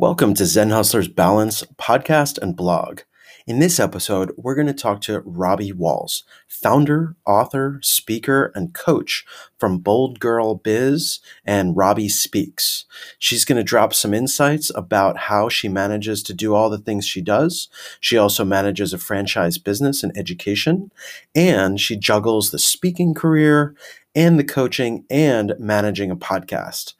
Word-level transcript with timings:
Welcome 0.00 0.34
to 0.34 0.46
Zen 0.46 0.70
Hustlers 0.70 1.08
Balance 1.08 1.64
podcast 1.76 2.38
and 2.38 2.54
blog. 2.54 3.00
In 3.48 3.58
this 3.58 3.80
episode, 3.80 4.30
we're 4.36 4.54
going 4.54 4.68
to 4.68 4.72
talk 4.72 5.00
to 5.00 5.22
Robbie 5.24 5.72
Walls, 5.72 6.22
founder, 6.46 7.16
author, 7.26 7.80
speaker, 7.82 8.52
and 8.54 8.72
coach 8.72 9.24
from 9.58 9.78
Bold 9.78 10.20
Girl 10.20 10.54
Biz 10.54 11.18
and 11.44 11.76
Robbie 11.76 12.08
Speaks. 12.08 12.84
She's 13.18 13.44
going 13.44 13.56
to 13.56 13.64
drop 13.64 13.92
some 13.92 14.14
insights 14.14 14.70
about 14.76 15.18
how 15.18 15.48
she 15.48 15.68
manages 15.68 16.22
to 16.22 16.32
do 16.32 16.54
all 16.54 16.70
the 16.70 16.78
things 16.78 17.04
she 17.04 17.20
does. 17.20 17.68
She 17.98 18.16
also 18.16 18.44
manages 18.44 18.92
a 18.92 18.98
franchise 18.98 19.58
business 19.58 20.04
and 20.04 20.16
education, 20.16 20.92
and 21.34 21.80
she 21.80 21.96
juggles 21.96 22.52
the 22.52 22.60
speaking 22.60 23.14
career 23.14 23.74
and 24.14 24.38
the 24.38 24.44
coaching 24.44 25.06
and 25.10 25.54
managing 25.58 26.12
a 26.12 26.16
podcast. 26.16 26.94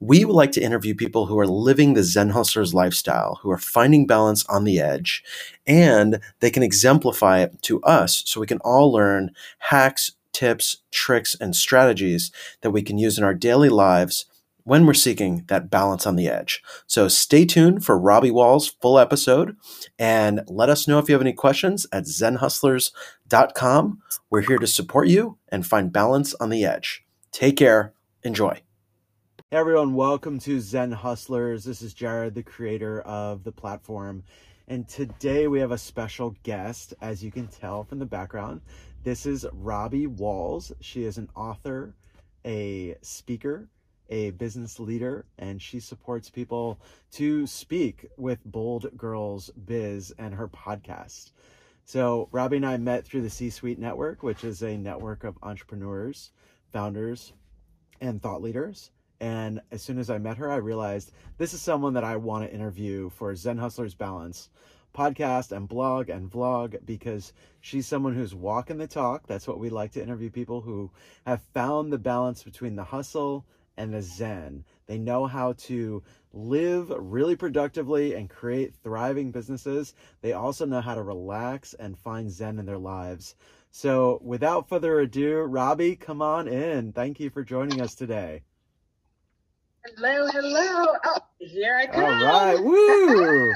We 0.00 0.24
would 0.24 0.34
like 0.34 0.52
to 0.52 0.62
interview 0.62 0.94
people 0.94 1.26
who 1.26 1.38
are 1.38 1.46
living 1.46 1.92
the 1.92 2.02
Zen 2.02 2.30
Hustlers 2.30 2.72
lifestyle, 2.72 3.38
who 3.42 3.50
are 3.50 3.58
finding 3.58 4.06
balance 4.06 4.46
on 4.46 4.64
the 4.64 4.80
edge, 4.80 5.22
and 5.66 6.20
they 6.40 6.50
can 6.50 6.62
exemplify 6.62 7.40
it 7.40 7.60
to 7.62 7.82
us 7.82 8.22
so 8.24 8.40
we 8.40 8.46
can 8.46 8.60
all 8.60 8.90
learn 8.90 9.32
hacks, 9.58 10.12
tips, 10.32 10.78
tricks, 10.90 11.36
and 11.38 11.54
strategies 11.54 12.32
that 12.62 12.70
we 12.70 12.80
can 12.82 12.96
use 12.96 13.18
in 13.18 13.24
our 13.24 13.34
daily 13.34 13.68
lives 13.68 14.24
when 14.64 14.86
we're 14.86 14.94
seeking 14.94 15.44
that 15.48 15.70
balance 15.70 16.06
on 16.06 16.16
the 16.16 16.28
edge. 16.28 16.62
So 16.86 17.08
stay 17.08 17.44
tuned 17.44 17.84
for 17.84 17.98
Robbie 17.98 18.30
Wall's 18.30 18.68
full 18.68 18.98
episode 18.98 19.56
and 19.98 20.42
let 20.46 20.68
us 20.68 20.88
know 20.88 20.98
if 20.98 21.08
you 21.08 21.14
have 21.14 21.22
any 21.22 21.32
questions 21.32 21.86
at 21.92 22.04
zenhustlers.com. 22.04 24.02
We're 24.30 24.40
here 24.42 24.58
to 24.58 24.66
support 24.66 25.08
you 25.08 25.38
and 25.48 25.66
find 25.66 25.92
balance 25.92 26.34
on 26.34 26.50
the 26.50 26.64
edge. 26.64 27.04
Take 27.32 27.56
care. 27.56 27.92
Enjoy. 28.22 28.62
Hey 29.52 29.56
everyone, 29.56 29.94
welcome 29.94 30.38
to 30.38 30.60
Zen 30.60 30.92
Hustlers. 30.92 31.64
This 31.64 31.82
is 31.82 31.92
Jared, 31.92 32.36
the 32.36 32.42
creator 32.44 33.00
of 33.00 33.42
the 33.42 33.50
platform. 33.50 34.22
And 34.68 34.86
today 34.86 35.48
we 35.48 35.58
have 35.58 35.72
a 35.72 35.76
special 35.76 36.36
guest, 36.44 36.94
as 37.00 37.24
you 37.24 37.32
can 37.32 37.48
tell 37.48 37.82
from 37.82 37.98
the 37.98 38.06
background. 38.06 38.60
This 39.02 39.26
is 39.26 39.44
Robbie 39.52 40.06
Walls. 40.06 40.70
She 40.80 41.02
is 41.02 41.18
an 41.18 41.28
author, 41.34 41.96
a 42.44 42.94
speaker, 43.02 43.68
a 44.08 44.30
business 44.30 44.78
leader, 44.78 45.26
and 45.36 45.60
she 45.60 45.80
supports 45.80 46.30
people 46.30 46.78
to 47.14 47.44
speak 47.48 48.06
with 48.16 48.38
Bold 48.44 48.96
Girls 48.96 49.50
Biz 49.66 50.14
and 50.16 50.32
her 50.32 50.46
podcast. 50.46 51.32
So, 51.86 52.28
Robbie 52.30 52.58
and 52.58 52.66
I 52.66 52.76
met 52.76 53.04
through 53.04 53.22
the 53.22 53.30
C 53.30 53.50
Suite 53.50 53.80
Network, 53.80 54.22
which 54.22 54.44
is 54.44 54.62
a 54.62 54.76
network 54.76 55.24
of 55.24 55.38
entrepreneurs, 55.42 56.30
founders, 56.70 57.32
and 58.00 58.22
thought 58.22 58.42
leaders 58.42 58.92
and 59.20 59.60
as 59.70 59.82
soon 59.82 59.98
as 59.98 60.08
I 60.08 60.18
met 60.18 60.38
her, 60.38 60.50
I 60.50 60.56
realized 60.56 61.12
this 61.36 61.52
is 61.52 61.60
someone 61.60 61.92
that 61.94 62.04
I 62.04 62.16
want 62.16 62.44
to 62.44 62.54
interview 62.54 63.10
for 63.10 63.36
Zen 63.36 63.58
Hustlers 63.58 63.94
Balance 63.94 64.48
podcast 64.94 65.52
and 65.52 65.68
blog 65.68 66.08
and 66.08 66.30
vlog 66.30 66.78
because 66.84 67.32
she's 67.60 67.86
someone 67.86 68.14
who's 68.14 68.34
walking 68.34 68.78
the 68.78 68.86
talk. 68.86 69.26
That's 69.26 69.46
what 69.46 69.60
we 69.60 69.70
like 69.70 69.92
to 69.92 70.02
interview 70.02 70.30
people 70.30 70.62
who 70.62 70.90
have 71.26 71.42
found 71.54 71.92
the 71.92 71.98
balance 71.98 72.42
between 72.42 72.76
the 72.76 72.84
hustle 72.84 73.44
and 73.76 73.94
the 73.94 74.02
Zen. 74.02 74.64
They 74.86 74.98
know 74.98 75.26
how 75.26 75.52
to 75.52 76.02
live 76.32 76.90
really 76.96 77.36
productively 77.36 78.14
and 78.14 78.28
create 78.28 78.74
thriving 78.82 79.30
businesses. 79.30 79.94
They 80.22 80.32
also 80.32 80.66
know 80.66 80.80
how 80.80 80.94
to 80.94 81.02
relax 81.02 81.74
and 81.74 81.98
find 81.98 82.30
Zen 82.30 82.58
in 82.58 82.66
their 82.66 82.78
lives. 82.78 83.34
So, 83.70 84.18
without 84.22 84.68
further 84.68 84.98
ado, 84.98 85.38
Robbie, 85.42 85.94
come 85.94 86.20
on 86.20 86.48
in. 86.48 86.92
Thank 86.92 87.20
you 87.20 87.30
for 87.30 87.44
joining 87.44 87.80
us 87.80 87.94
today. 87.94 88.42
Hello, 89.96 90.28
hello. 90.28 90.86
Oh, 91.04 91.18
here 91.38 91.76
I 91.76 91.86
come. 91.86 92.04
All 92.04 92.10
right. 92.10 92.60
Woo. 92.62 93.52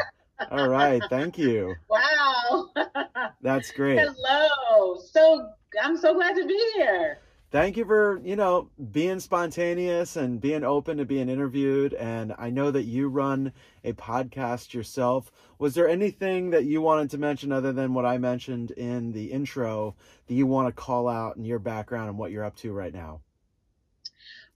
All 0.51 0.69
right. 0.69 1.03
Thank 1.09 1.39
you. 1.39 1.75
Wow. 1.89 2.71
That's 3.43 3.71
great. 3.71 4.01
Hello. 4.01 4.99
So 5.11 5.49
I'm 5.83 5.97
so 5.97 6.15
glad 6.15 6.35
to 6.37 6.47
be 6.47 6.73
here. 6.75 7.19
Thank 7.51 7.77
you 7.77 7.85
for, 7.85 8.21
you 8.25 8.35
know, 8.35 8.69
being 8.91 9.21
spontaneous 9.21 10.17
and 10.17 10.41
being 10.41 10.65
open 10.65 10.97
to 10.97 11.05
being 11.05 11.29
interviewed. 11.29 11.95
And 11.95 12.35
I 12.37 12.51
know 12.51 12.73
that 12.73 12.83
you 12.83 13.09
run 13.09 13.53
a 13.85 13.93
podcast 13.93 14.75
yourself. 14.75 15.31
Was 15.61 15.75
there 15.75 15.89
anything 15.89 16.51
that 16.51 16.65
you 16.65 16.81
wanted 16.81 17.11
to 17.11 17.19
mention 17.19 17.53
other 17.53 17.73
than 17.73 17.95
what 17.95 18.07
I 18.07 18.19
mentioned 18.19 18.73
in 18.73 19.13
the 19.13 19.27
intro 19.27 19.95
that 20.27 20.35
you 20.35 20.49
want 20.49 20.67
to 20.67 20.73
call 20.73 21.07
out 21.07 21.37
in 21.37 21.45
your 21.45 21.61
background 21.61 22.09
and 22.09 22.19
what 22.19 22.33
you're 22.33 22.45
up 22.45 22.57
to 22.57 22.73
right 22.73 22.93
now? 22.93 23.21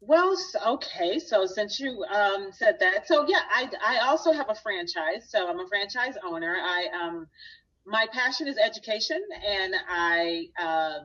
Well, 0.08 0.38
okay. 0.66 1.18
So 1.18 1.44
since 1.44 1.78
you 1.78 2.02
um, 2.04 2.50
said 2.50 2.78
that, 2.80 3.06
so 3.06 3.26
yeah, 3.28 3.42
I 3.54 3.70
I 3.86 3.98
also 4.08 4.32
have 4.32 4.48
a 4.48 4.54
franchise. 4.54 5.28
So 5.28 5.46
I'm 5.46 5.60
a 5.60 5.68
franchise 5.68 6.14
owner. 6.24 6.56
I 6.58 6.86
um 6.98 7.26
my 7.86 8.06
passion 8.10 8.48
is 8.48 8.56
education, 8.56 9.22
and 9.46 9.74
I 9.86 10.46
uh, 10.58 10.98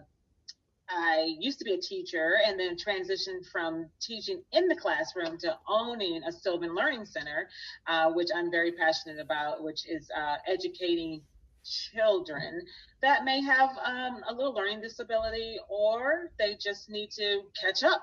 I 0.90 1.36
used 1.38 1.60
to 1.60 1.66
be 1.66 1.74
a 1.74 1.82
teacher, 1.82 2.36
and 2.48 2.58
then 2.58 2.78
transitioned 2.78 3.46
from 3.52 3.90
teaching 4.02 4.42
in 4.54 4.70
the 4.70 4.76
classroom 4.78 5.38
to 5.40 5.58
owning 5.68 6.24
a 6.26 6.32
Sylvan 6.32 6.74
Learning 6.74 7.06
Center, 7.06 7.50
uh, 7.88 8.10
which 8.14 8.30
I'm 8.34 8.50
very 8.52 8.72
passionate 8.72 9.20
about, 9.20 9.64
which 9.66 9.86
is 9.86 10.10
uh, 10.18 10.38
educating 10.48 11.24
children 11.66 12.62
that 13.02 13.26
may 13.26 13.42
have 13.42 13.70
um, 13.86 14.22
a 14.30 14.34
little 14.34 14.54
learning 14.54 14.82
disability 14.82 15.58
or 15.70 16.30
they 16.40 16.58
just 16.62 16.90
need 16.90 17.10
to 17.12 17.42
catch 17.62 17.84
up 17.84 18.02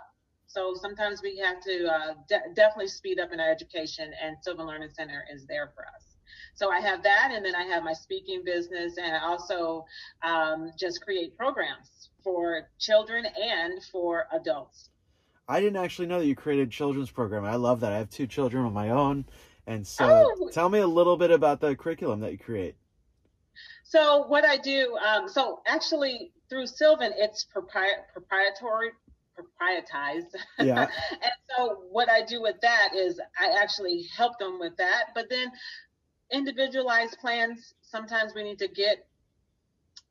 so 0.53 0.75
sometimes 0.75 1.23
we 1.23 1.39
have 1.39 1.61
to 1.63 1.87
uh, 1.87 2.15
de- 2.29 2.55
definitely 2.55 2.89
speed 2.89 3.21
up 3.21 3.33
in 3.33 3.39
our 3.39 3.51
education, 3.51 4.11
and 4.23 4.37
Sylvan 4.43 4.67
Learning 4.67 4.91
Center 4.93 5.25
is 5.33 5.47
there 5.47 5.71
for 5.75 5.85
us. 5.87 6.17
So 6.55 6.71
I 6.71 6.81
have 6.81 7.03
that, 7.05 7.31
and 7.33 7.45
then 7.45 7.55
I 7.55 7.63
have 7.63 7.85
my 7.85 7.93
speaking 7.93 8.43
business, 8.45 8.97
and 8.99 9.15
I 9.15 9.25
also 9.25 9.85
um, 10.23 10.73
just 10.79 11.03
create 11.03 11.37
programs 11.37 12.11
for 12.25 12.69
children 12.79 13.25
and 13.27 13.83
for 13.93 14.27
adults. 14.33 14.91
I 15.49 15.61
didn't 15.61 15.83
actually 15.83 16.07
know 16.07 16.19
that 16.19 16.27
you 16.27 16.35
created 16.35 16.71
children's 16.71 17.11
program. 17.11 17.45
I 17.45 17.57
love 17.57 17.81
that. 17.81 17.93
I 17.93 17.99
have 17.99 18.11
two 18.11 18.27
children 18.27 18.67
of 18.67 18.73
my 18.73 18.91
own, 18.91 19.27
and 19.67 19.87
so 19.87 20.33
oh. 20.37 20.49
tell 20.53 20.69
me 20.69 20.81
a 20.81 20.87
little 20.87 21.17
bit 21.17 21.31
about 21.31 21.61
the 21.61 21.77
curriculum 21.77 22.21
that 22.21 22.33
you 22.33 22.39
create. 22.39 22.75
So 23.85 24.27
what 24.27 24.45
I 24.45 24.57
do, 24.57 24.97
um, 24.99 25.29
so 25.29 25.61
actually 25.67 26.33
through 26.49 26.67
Sylvan, 26.67 27.13
it's 27.17 27.47
propri- 27.55 28.07
proprietary 28.13 28.91
proprietized. 29.41 30.35
Yeah. 30.59 30.89
and 31.11 31.33
so 31.57 31.85
what 31.91 32.09
I 32.11 32.23
do 32.25 32.43
with 32.43 32.57
that 32.63 32.91
is 32.95 33.21
I 33.39 33.63
actually 33.63 34.05
help 34.17 34.39
them 34.39 34.59
with 34.61 34.77
that. 34.77 35.07
But 35.15 35.31
then 35.31 35.51
individualized 36.31 37.19
plans, 37.19 37.75
sometimes 37.83 38.35
we 38.35 38.43
need 38.43 38.59
to 38.59 38.69
get, 38.69 39.07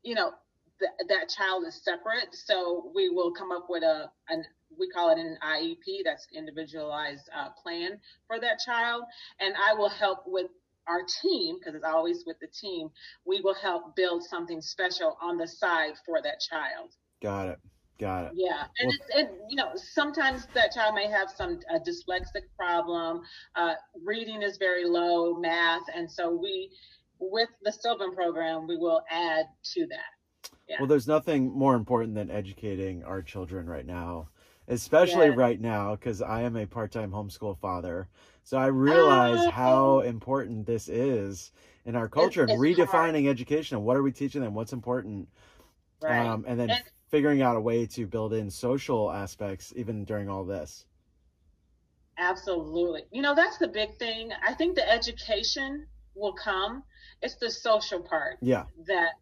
you 0.04 0.16
know, 0.16 0.32
th- 0.80 1.10
that 1.10 1.30
child 1.30 1.66
is 1.68 1.82
separate. 1.84 2.34
So 2.34 2.92
we 2.96 3.10
will 3.10 3.32
come 3.32 3.52
up 3.52 3.68
with 3.70 3.84
a, 3.84 4.10
an, 4.30 4.44
we 4.78 4.90
call 4.90 5.12
it 5.12 5.20
an 5.20 5.38
IEP, 5.44 6.04
that's 6.04 6.28
individualized 6.34 7.30
uh, 7.36 7.50
plan 7.62 8.00
for 8.28 8.40
that 8.40 8.60
child. 8.66 9.04
And 9.40 9.54
I 9.56 9.74
will 9.74 9.90
help 9.90 10.24
with 10.26 10.48
our 10.88 11.02
team, 11.22 11.58
because 11.60 11.76
it's 11.76 11.86
always 11.86 12.24
with 12.26 12.40
the 12.40 12.48
team, 12.48 12.90
we 13.26 13.42
will 13.42 13.54
help 13.54 13.96
build 13.96 14.24
something 14.24 14.62
special 14.62 15.18
on 15.22 15.38
the 15.38 15.48
side 15.48 15.94
for 16.06 16.22
that 16.22 16.40
child. 16.40 16.96
Got 17.22 17.50
it. 17.50 17.60
Got 18.00 18.28
it. 18.28 18.32
Yeah, 18.34 18.64
and 18.80 18.94
well, 19.14 19.24
it, 19.24 19.32
you 19.50 19.58
know 19.58 19.72
sometimes 19.76 20.48
that 20.54 20.72
child 20.72 20.96
may 20.96 21.08
have 21.08 21.30
some 21.30 21.60
a 21.70 21.80
dyslexic 21.80 22.44
problem. 22.58 23.22
Uh, 23.58 23.74
reading 24.06 24.42
is 24.42 24.58
very 24.58 24.86
low, 24.86 25.38
math, 25.38 25.82
and 25.94 26.10
so 26.10 26.34
we, 26.34 26.72
with 27.20 27.50
the 27.62 27.74
Sylvan 27.74 28.16
program, 28.16 28.68
we 28.68 28.78
will 28.78 29.02
add 29.12 29.48
to 29.74 29.86
that. 29.88 30.50
Yeah. 30.70 30.78
Well, 30.80 30.88
there's 30.88 31.10
nothing 31.10 31.52
more 31.52 31.76
important 31.76 32.16
than 32.16 32.32
educating 32.32 33.04
our 33.04 33.22
children 33.22 33.68
right 33.68 33.86
now, 33.86 34.30
especially 34.70 35.28
yeah. 35.28 35.36
right 35.36 35.60
now 35.60 35.96
because 35.96 36.22
I 36.22 36.44
am 36.44 36.56
a 36.56 36.66
part-time 36.66 37.12
homeschool 37.12 37.60
father. 37.60 38.08
So 38.44 38.58
I 38.58 38.68
realize 38.68 39.46
how 39.52 40.00
important 40.02 40.66
this 40.66 40.88
is 40.88 41.52
in 41.86 41.98
our 41.98 42.08
culture 42.08 42.44
and 42.44 42.52
redefining 42.52 43.24
hard. 43.24 43.26
education 43.26 43.76
and 43.76 43.86
what 43.86 43.98
are 43.98 44.04
we 44.04 44.14
teaching 44.14 44.42
them, 44.42 44.54
what's 44.54 44.72
important, 44.72 45.28
right. 46.02 46.26
um, 46.26 46.46
and 46.48 46.58
then. 46.58 46.70
Figuring 47.10 47.42
out 47.42 47.56
a 47.56 47.60
way 47.60 47.86
to 47.86 48.06
build 48.06 48.34
in 48.34 48.50
social 48.50 49.12
aspects 49.12 49.74
even 49.76 50.06
during 50.06 50.30
all 50.30 50.44
this. 50.44 50.86
Absolutely. 52.18 53.04
You 53.12 53.22
know, 53.22 53.34
that's 53.34 53.58
the 53.58 53.68
big 53.68 53.98
thing. 53.98 54.32
I 54.46 54.54
think 54.54 54.76
the 54.76 54.90
education 54.90 55.88
will 56.16 56.34
come. 56.34 56.84
It's 57.22 57.36
the 57.36 57.50
social 57.50 58.02
part 58.02 58.38
yeah. 58.42 58.66
that 58.88 59.14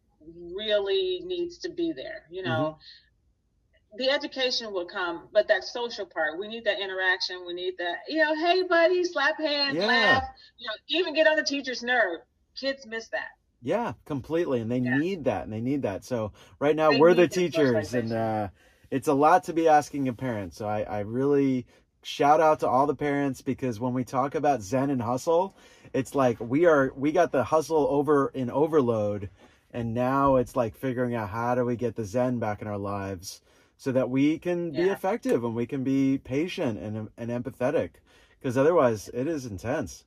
really 0.53 1.21
needs 1.25 1.59
to 1.59 1.69
be 1.69 1.93
there. 1.95 2.23
You 2.29 2.43
know, 2.43 2.77
mm-hmm. 2.77 3.97
the 3.97 4.09
education 4.09 4.73
will 4.73 4.87
come, 4.87 5.29
but 5.31 5.47
that 5.47 5.63
social 5.63 6.05
part, 6.05 6.39
we 6.39 6.47
need 6.47 6.65
that 6.65 6.79
interaction. 6.79 7.45
We 7.45 7.53
need 7.53 7.75
that, 7.77 7.97
you 8.07 8.17
know, 8.17 8.35
hey, 8.35 8.63
buddy, 8.63 9.03
slap 9.03 9.37
hands, 9.37 9.77
yeah. 9.77 9.85
laugh, 9.85 10.23
you 10.57 10.67
know, 10.67 10.73
even 10.87 11.13
get 11.13 11.27
on 11.27 11.37
the 11.37 11.43
teacher's 11.43 11.83
nerve. 11.83 12.21
Kids 12.59 12.85
miss 12.87 13.07
that. 13.09 13.36
Yeah, 13.61 13.93
completely. 14.05 14.61
And 14.61 14.71
they 14.71 14.79
yeah. 14.79 14.97
need 14.97 15.25
that. 15.25 15.43
And 15.43 15.53
they 15.53 15.61
need 15.61 15.81
that. 15.81 16.05
So 16.05 16.31
right 16.59 16.75
now 16.75 16.91
they 16.91 16.99
we're 16.99 17.13
the 17.13 17.27
teachers 17.27 17.93
and 17.93 18.11
uh, 18.11 18.47
it's 18.91 19.07
a 19.07 19.13
lot 19.13 19.45
to 19.45 19.53
be 19.53 19.67
asking 19.67 20.07
a 20.07 20.13
parent. 20.13 20.53
So 20.53 20.67
I, 20.67 20.81
I 20.81 20.99
really 20.99 21.65
shout 22.03 22.39
out 22.39 22.61
to 22.61 22.67
all 22.69 22.87
the 22.87 22.95
parents 22.95 23.41
because 23.41 23.79
when 23.79 23.93
we 23.93 24.03
talk 24.03 24.35
about 24.35 24.61
Zen 24.61 24.89
and 24.89 25.01
hustle, 25.01 25.55
it's 25.93 26.15
like 26.15 26.39
we 26.39 26.65
are 26.65 26.93
we 26.95 27.11
got 27.11 27.31
the 27.31 27.43
hustle 27.43 27.87
over 27.89 28.29
in 28.33 28.49
overload 28.49 29.29
and 29.71 29.93
now 29.93 30.37
it's 30.37 30.55
like 30.55 30.75
figuring 30.75 31.15
out 31.15 31.29
how 31.29 31.55
do 31.55 31.65
we 31.65 31.75
get 31.75 31.95
the 31.95 32.05
Zen 32.05 32.39
back 32.39 32.61
in 32.61 32.67
our 32.67 32.77
lives 32.77 33.41
so 33.77 33.91
that 33.91 34.09
we 34.09 34.39
can 34.39 34.71
be 34.71 34.89
effective 34.89 35.43
and 35.43 35.55
we 35.55 35.65
can 35.65 35.83
be 35.83 36.17
patient 36.17 36.79
and 36.79 37.09
and 37.17 37.29
empathetic 37.29 37.91
because 38.39 38.57
otherwise 38.57 39.09
it 39.13 39.27
is 39.27 39.45
intense. 39.45 40.05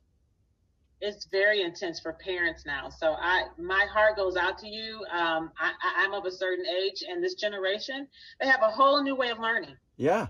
It's 1.01 1.25
very 1.25 1.63
intense 1.63 1.99
for 1.99 2.13
parents 2.13 2.63
now. 2.65 2.89
So 2.89 3.13
I, 3.13 3.45
my 3.57 3.85
heart 3.91 4.15
goes 4.15 4.37
out 4.37 4.59
to 4.59 4.67
you. 4.67 5.03
Um, 5.11 5.51
I, 5.59 5.71
I'm 5.97 6.13
of 6.13 6.25
a 6.25 6.31
certain 6.31 6.65
age, 6.65 7.03
and 7.07 7.23
this 7.23 7.33
generation, 7.33 8.07
they 8.39 8.47
have 8.47 8.61
a 8.61 8.69
whole 8.69 9.03
new 9.03 9.15
way 9.15 9.29
of 9.29 9.39
learning. 9.39 9.75
Yeah. 9.97 10.27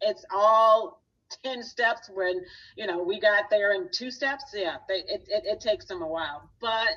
It's 0.00 0.24
all 0.34 1.02
ten 1.44 1.62
steps. 1.62 2.10
When 2.12 2.40
you 2.76 2.86
know 2.86 3.02
we 3.02 3.20
got 3.20 3.50
there 3.50 3.72
in 3.72 3.88
two 3.92 4.10
steps, 4.10 4.44
yeah, 4.54 4.76
they, 4.88 4.96
it, 4.96 5.24
it 5.28 5.44
it 5.44 5.60
takes 5.60 5.84
them 5.86 6.02
a 6.02 6.08
while, 6.08 6.50
but 6.60 6.88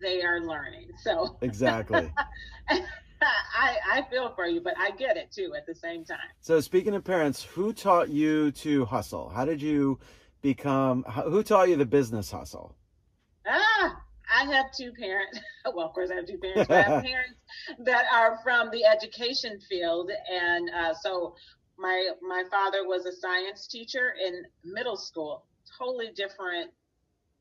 they 0.00 0.22
are 0.22 0.40
learning. 0.40 0.90
So 1.02 1.38
Exactly. 1.40 2.12
I 2.68 3.76
I 3.90 4.02
feel 4.10 4.34
for 4.34 4.46
you, 4.46 4.60
but 4.60 4.74
I 4.78 4.90
get 4.90 5.16
it 5.16 5.32
too 5.32 5.54
at 5.56 5.66
the 5.66 5.74
same 5.74 6.04
time. 6.04 6.18
So 6.40 6.60
speaking 6.60 6.94
of 6.94 7.02
parents, 7.04 7.42
who 7.42 7.72
taught 7.72 8.10
you 8.10 8.52
to 8.52 8.84
hustle? 8.84 9.30
How 9.30 9.46
did 9.46 9.62
you 9.62 9.98
become? 10.42 11.02
Who 11.04 11.42
taught 11.42 11.68
you 11.68 11.76
the 11.76 11.86
business 11.86 12.30
hustle? 12.30 12.76
Ah, 13.46 14.00
I 14.34 14.44
have 14.52 14.66
two 14.76 14.92
parents. 14.92 15.38
Well, 15.74 15.86
of 15.86 15.94
course, 15.94 16.10
I 16.12 16.14
have 16.14 16.26
two 16.26 16.38
parents, 16.38 16.68
but 16.68 16.78
I 16.78 16.82
have 16.82 17.04
parents 17.12 17.40
that 17.80 18.04
are 18.12 18.38
from 18.44 18.70
the 18.70 18.84
education 18.84 19.58
field, 19.68 20.10
and 20.32 20.70
uh, 20.70 20.94
so 20.94 21.34
my 21.76 22.10
my 22.22 22.44
father 22.50 22.86
was 22.86 23.04
a 23.04 23.12
science 23.12 23.66
teacher 23.66 24.14
in 24.24 24.44
middle 24.64 24.96
school. 24.96 25.44
Totally 25.76 26.12
different. 26.14 26.70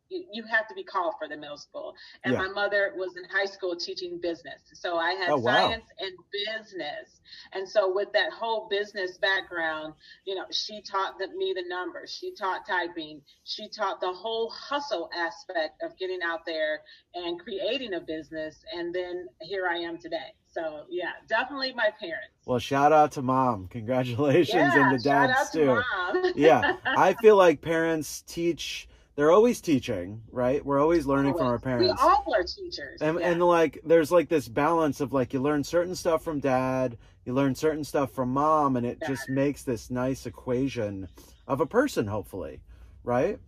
You, 0.10 0.25
you 0.31 0.44
have 0.46 0.68
to 0.68 0.75
be 0.75 0.84
called 0.84 1.16
for 1.19 1.28
the 1.28 1.38
middle 1.38 1.57
school, 1.57 1.94
and 2.24 2.34
Yeah. 2.34 2.40
my 2.42 2.48
mother 2.50 2.94
was 2.96 3.16
in 3.18 3.24
high 3.25 3.46
school 3.46 3.75
teaching 3.75 4.19
business. 4.22 4.62
So 4.74 4.98
I 4.98 5.12
had 5.13 5.31
Oh, 5.31 5.38
wow. 5.38 5.68
science 5.68 5.86
and 6.00 6.12
business, 6.31 7.22
and 7.54 7.68
so 7.68 7.94
with 7.94 8.12
that 8.13 8.31
whole 8.31 8.68
business 8.69 9.18
background, 9.18 9.94
you 10.25 10.36
know, 10.36 10.46
she 10.52 10.81
taught 10.81 11.18
the, 11.19 11.28
me 11.30 11.54
the 11.56 11.63
numbers. 11.68 12.12
She 12.19 12.34
taught 12.36 12.68
typing. 12.68 13.22
She 13.44 13.69
taught 13.69 14.00
the 14.02 14.12
whole 14.13 14.50
hustle 14.50 15.10
aspect 15.16 15.81
of 15.84 15.98
getting 15.98 16.19
out 16.24 16.46
there 16.46 16.81
and 17.16 17.40
creating 17.40 17.94
a 17.94 18.00
business. 18.01 18.63
And 18.74 18.94
then 18.94 19.28
here 19.42 19.68
I 19.68 19.78
am 19.78 19.98
today. 19.98 20.34
So 20.48 20.84
yeah, 20.90 21.12
definitely 21.28 21.74
my 21.74 21.90
parents. 22.00 22.34
Well, 22.46 22.60
shout 22.60 22.94
out 22.94 23.12
to 23.13 23.22
mom. 23.22 23.68
Congratulations, 23.69 24.75
yeah, 24.75 24.81
and 24.81 24.92
the 24.92 25.00
shout 25.00 25.30
dads 25.30 25.40
out 25.40 25.51
to 25.54 25.60
too. 25.60 25.66
mom. 25.66 26.34
yeah, 26.34 26.66
I 26.96 27.13
feel 27.13 27.36
like 27.36 27.62
parents 27.62 28.22
teach. 28.28 28.88
They're 29.15 29.31
always 29.31 29.62
teaching, 29.62 30.21
right? 30.29 30.63
We're 30.65 30.79
always 30.81 31.06
learning 31.06 31.35
from 31.38 31.47
our 31.47 31.59
parents. 31.59 32.01
We 32.01 32.07
all 32.07 32.25
are 32.33 32.44
teachers. 32.44 33.01
and 33.01 33.19
yeah. 33.19 33.29
and 33.31 33.41
like 33.41 33.79
there's 33.85 34.12
like 34.12 34.27
this 34.27 34.47
balance 34.50 35.00
of 35.00 35.13
like 35.13 35.33
you 35.33 35.41
learn 35.41 35.63
certain 35.63 35.95
stuff 35.95 36.21
from 36.23 36.39
dad 36.39 36.97
you 37.23 37.33
learn 37.33 37.56
certain 37.56 37.83
stuff 37.83 38.12
from 38.12 38.29
mom 38.29 38.75
and 38.75 38.85
it 38.85 38.97
Yeah. 39.01 39.07
just 39.07 39.29
makes 39.29 39.63
this 39.63 39.89
nice 39.89 40.25
equation 40.25 41.07
of 41.47 41.59
a 41.62 41.65
person 41.65 42.07
hopefully 42.07 42.59
right 43.03 43.39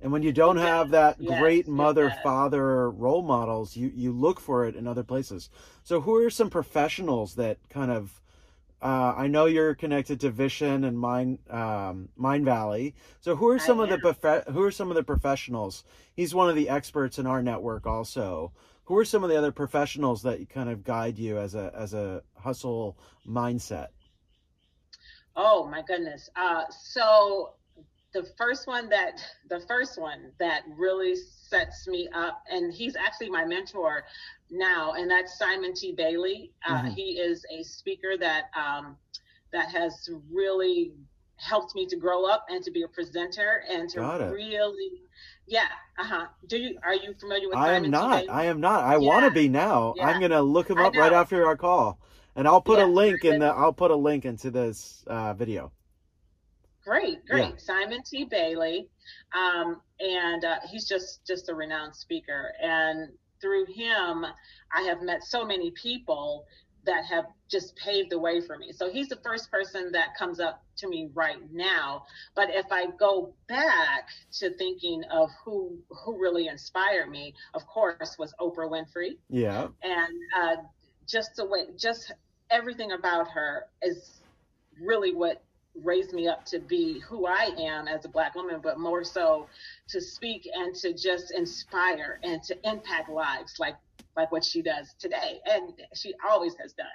and 0.00 0.12
when 0.12 0.22
you 0.22 0.32
don't 0.32 0.58
have 0.58 0.90
that 0.90 1.16
Yes, 1.18 1.40
great 1.40 1.66
mother 1.66 2.14
father 2.22 2.90
role 2.90 3.22
models 3.22 3.76
you 3.76 3.90
you 3.94 4.12
look 4.12 4.38
for 4.40 4.66
it 4.66 4.76
in 4.76 4.86
other 4.86 5.02
places 5.02 5.48
so 5.82 6.00
who 6.02 6.14
are 6.16 6.30
some 6.30 6.50
professionals 6.50 7.34
that 7.36 7.58
kind 7.70 7.90
of 7.90 8.20
uh, 8.80 9.14
I 9.16 9.26
know 9.26 9.46
you're 9.46 9.74
connected 9.74 10.20
to 10.20 10.30
Vishen 10.30 10.86
and 10.86 10.98
Mind 10.98 11.38
um, 11.50 12.08
Mindvalley. 12.18 12.94
So 13.20 13.34
who 13.34 13.48
are 13.48 13.56
I 13.56 13.58
some 13.58 13.80
of 13.80 13.88
the 13.88 13.98
prof- 13.98 14.46
who 14.48 14.62
are 14.62 14.70
some 14.70 14.90
of 14.90 14.94
the 14.94 15.02
professionals? 15.02 15.84
He's 16.14 16.34
one 16.34 16.48
of 16.48 16.54
the 16.54 16.68
experts 16.68 17.18
in 17.18 17.26
our 17.26 17.42
network 17.42 17.86
also. 17.86 18.52
Who 18.84 18.96
are 18.96 19.04
some 19.04 19.24
of 19.24 19.30
the 19.30 19.36
other 19.36 19.52
professionals 19.52 20.22
that 20.22 20.48
kind 20.48 20.70
of 20.70 20.84
guide 20.84 21.18
you 21.18 21.38
as 21.38 21.54
a 21.54 21.72
as 21.76 21.92
a 21.92 22.22
hustle 22.36 22.96
mindset? 23.26 23.88
Oh 25.34 25.66
my 25.66 25.82
goodness. 25.82 26.30
Uh, 26.36 26.62
so 26.70 27.54
the 28.12 28.26
first 28.36 28.66
one 28.66 28.88
that 28.90 29.20
the 29.48 29.60
first 29.66 30.00
one 30.00 30.32
that 30.38 30.62
really 30.76 31.14
sets 31.48 31.86
me 31.88 32.08
up, 32.14 32.42
and 32.50 32.72
he's 32.72 32.96
actually 32.96 33.30
my 33.30 33.44
mentor 33.44 34.04
now, 34.50 34.92
and 34.92 35.10
that's 35.10 35.38
Simon 35.38 35.74
T. 35.74 35.92
Bailey. 35.92 36.52
Uh, 36.66 36.82
Mhm. 36.82 36.94
He 36.94 37.18
is 37.20 37.44
a 37.50 37.62
speaker 37.62 38.16
that 38.18 38.50
um, 38.56 38.96
that 39.52 39.68
has 39.70 40.08
really 40.30 40.92
helped 41.36 41.74
me 41.74 41.86
to 41.86 41.96
grow 41.96 42.26
up 42.26 42.44
and 42.50 42.62
to 42.64 42.70
be 42.70 42.82
a 42.82 42.88
presenter 42.88 43.62
and 43.70 43.88
to 43.90 44.00
really, 44.32 45.02
yeah. 45.46 45.68
Uh 45.98 46.04
huh. 46.04 46.26
Do 46.48 46.58
you 46.58 46.78
are 46.82 46.94
you 46.94 47.14
familiar 47.14 47.48
with 47.48 47.56
I 47.56 47.74
Simon 47.74 47.84
am 47.86 47.90
not. 47.90 48.28
I 48.28 48.44
am 48.44 48.60
not. 48.60 48.84
I 48.84 48.96
want 48.98 49.24
to 49.24 49.30
be 49.30 49.48
now. 49.48 49.94
Yeah. 49.96 50.06
I'm 50.06 50.20
gonna 50.20 50.42
look 50.42 50.68
him 50.68 50.78
up 50.78 50.94
right 50.94 51.12
after 51.12 51.46
our 51.46 51.56
call, 51.56 51.98
and 52.36 52.46
I'll 52.48 52.60
put 52.60 52.78
a 52.78 52.86
link 52.86 53.24
in 53.24 53.40
the. 53.40 53.46
I'll 53.46 53.72
put 53.72 53.90
a 53.90 53.96
link 53.96 54.24
into 54.24 54.50
this 54.50 55.04
uh, 55.06 55.34
video. 55.34 55.72
Great, 56.84 57.24
great. 57.26 57.50
Yeah. 57.50 57.56
Simon 57.58 58.02
T. 58.02 58.24
Bailey, 58.24 58.88
um, 59.34 59.80
and 60.00 60.44
uh, 60.44 60.56
he's 60.70 60.86
just 60.88 61.26
just 61.26 61.48
a 61.48 61.54
renowned 61.54 61.94
speaker. 61.94 62.52
And 62.62 63.10
through 63.40 63.66
him, 63.66 64.24
I 64.74 64.82
have 64.82 65.02
met 65.02 65.22
so 65.24 65.44
many 65.44 65.70
people 65.70 66.46
that 66.84 67.04
have 67.04 67.26
just 67.50 67.76
paved 67.76 68.10
the 68.10 68.18
way 68.18 68.40
for 68.40 68.56
me. 68.56 68.72
So 68.72 68.90
he's 68.90 69.08
the 69.08 69.16
first 69.22 69.50
person 69.50 69.92
that 69.92 70.16
comes 70.18 70.40
up 70.40 70.62
to 70.78 70.88
me 70.88 71.10
right 71.14 71.38
now. 71.52 72.04
But 72.34 72.48
if 72.50 72.66
I 72.70 72.86
go 72.98 73.34
back 73.48 74.08
to 74.38 74.56
thinking 74.56 75.02
of 75.10 75.28
who 75.44 75.78
who 75.90 76.18
really 76.20 76.48
inspired 76.48 77.10
me, 77.10 77.34
of 77.54 77.66
course, 77.66 78.16
was 78.18 78.32
Oprah 78.40 78.70
Winfrey 78.70 79.18
Yeah. 79.28 79.68
and 79.82 80.14
uh, 80.36 80.56
just 81.06 81.36
the 81.36 81.44
way, 81.46 81.66
just 81.76 82.12
everything 82.50 82.92
about 82.92 83.28
her 83.28 83.66
is 83.82 84.22
really 84.80 85.14
what 85.14 85.42
raised 85.82 86.12
me 86.12 86.28
up 86.28 86.44
to 86.46 86.58
be 86.58 87.00
who 87.00 87.26
I 87.26 87.50
am 87.58 87.88
as 87.88 88.04
a 88.04 88.08
black 88.08 88.34
woman, 88.34 88.60
but 88.62 88.78
more 88.78 89.04
so 89.04 89.46
to 89.88 90.00
speak 90.00 90.48
and 90.54 90.74
to 90.76 90.92
just 90.92 91.32
inspire 91.32 92.20
and 92.22 92.42
to 92.44 92.56
impact 92.68 93.08
lives 93.08 93.54
like 93.58 93.76
like 94.16 94.32
what 94.32 94.44
she 94.44 94.62
does 94.62 94.94
today, 94.98 95.40
and 95.46 95.72
she 95.94 96.12
always 96.28 96.54
has 96.56 96.72
done. 96.72 96.86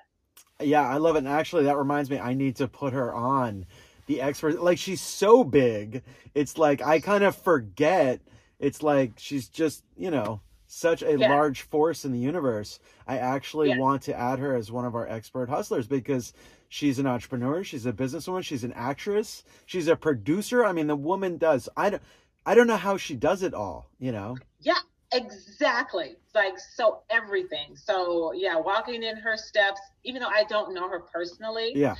Yeah, 0.59 0.87
I 0.87 0.97
love 0.97 1.15
it. 1.15 1.19
And 1.19 1.27
actually, 1.27 1.63
that 1.63 1.77
reminds 1.77 2.09
me, 2.09 2.19
I 2.19 2.33
need 2.33 2.57
to 2.57 2.67
put 2.67 2.93
her 2.93 3.13
on 3.13 3.65
the 4.07 4.21
expert. 4.21 4.61
Like, 4.61 4.77
she's 4.77 5.01
so 5.01 5.43
big. 5.43 6.03
It's 6.35 6.57
like, 6.57 6.81
I 6.81 6.99
kind 6.99 7.23
of 7.23 7.35
forget. 7.35 8.21
It's 8.59 8.83
like, 8.83 9.13
she's 9.17 9.47
just, 9.47 9.83
you 9.97 10.11
know, 10.11 10.41
such 10.67 11.01
a 11.01 11.17
Yeah. 11.17 11.29
large 11.29 11.61
force 11.61 12.03
in 12.03 12.11
the 12.11 12.19
universe. 12.19 12.79
I 13.07 13.17
actually 13.17 13.69
Yeah. 13.69 13.77
want 13.77 14.03
to 14.03 14.17
add 14.17 14.39
her 14.39 14.55
as 14.55 14.71
one 14.71 14.85
of 14.85 14.95
our 14.95 15.07
expert 15.07 15.49
hustlers 15.49 15.87
because 15.87 16.33
she's 16.73 16.97
an 16.97 17.05
entrepreneur. 17.05 17.63
She's 17.63 17.85
a 17.85 17.93
businesswoman. 17.93 18.43
She's 18.43 18.63
an 18.63 18.73
actress. 18.73 19.43
She's 19.67 19.87
a 19.87 19.95
producer. 19.95 20.65
I 20.65 20.71
mean, 20.71 20.87
the 20.87 20.95
woman 20.95 21.37
does, 21.37 21.69
I 21.77 21.91
don't, 21.91 22.01
I 22.47 22.55
don't 22.55 22.65
know 22.65 22.77
how 22.77 22.97
she 22.97 23.15
does 23.15 23.43
it 23.43 23.53
all, 23.53 23.91
you 23.99 24.11
know? 24.11 24.37
Yeah, 24.59 24.79
exactly. 25.13 26.15
Like 26.33 26.57
so 26.57 27.03
everything. 27.11 27.75
So 27.75 28.33
yeah, 28.33 28.59
walking 28.59 29.03
in 29.03 29.17
her 29.17 29.37
steps, 29.37 29.79
even 30.03 30.23
though 30.23 30.29
I 30.29 30.45
don't 30.45 30.73
know 30.73 30.89
her 30.89 31.01
personally, 31.01 31.73
Yeah. 31.75 31.93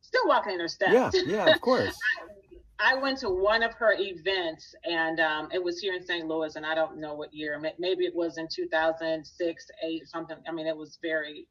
still 0.00 0.26
walking 0.26 0.54
in 0.54 0.60
her 0.60 0.68
steps. 0.68 0.92
Yeah. 0.94 1.10
Yeah, 1.26 1.54
of 1.54 1.60
course. 1.60 1.94
I 2.80 2.96
went 2.96 3.18
to 3.18 3.28
one 3.28 3.62
of 3.62 3.72
her 3.74 3.94
events, 3.98 4.74
and 4.84 5.20
um, 5.20 5.48
it 5.52 5.62
was 5.62 5.78
here 5.78 5.94
in 5.94 6.04
St. 6.04 6.26
Louis, 6.26 6.56
and 6.56 6.66
I 6.66 6.74
don't 6.74 6.98
know 6.98 7.14
what 7.14 7.32
year. 7.32 7.60
Maybe 7.78 8.04
it 8.04 8.14
was 8.14 8.36
in 8.36 8.48
2006, 8.48 9.66
eight, 9.84 10.08
something. 10.08 10.36
I 10.48 10.52
mean, 10.52 10.66
it 10.66 10.76
was 10.76 10.98
very 11.00 11.46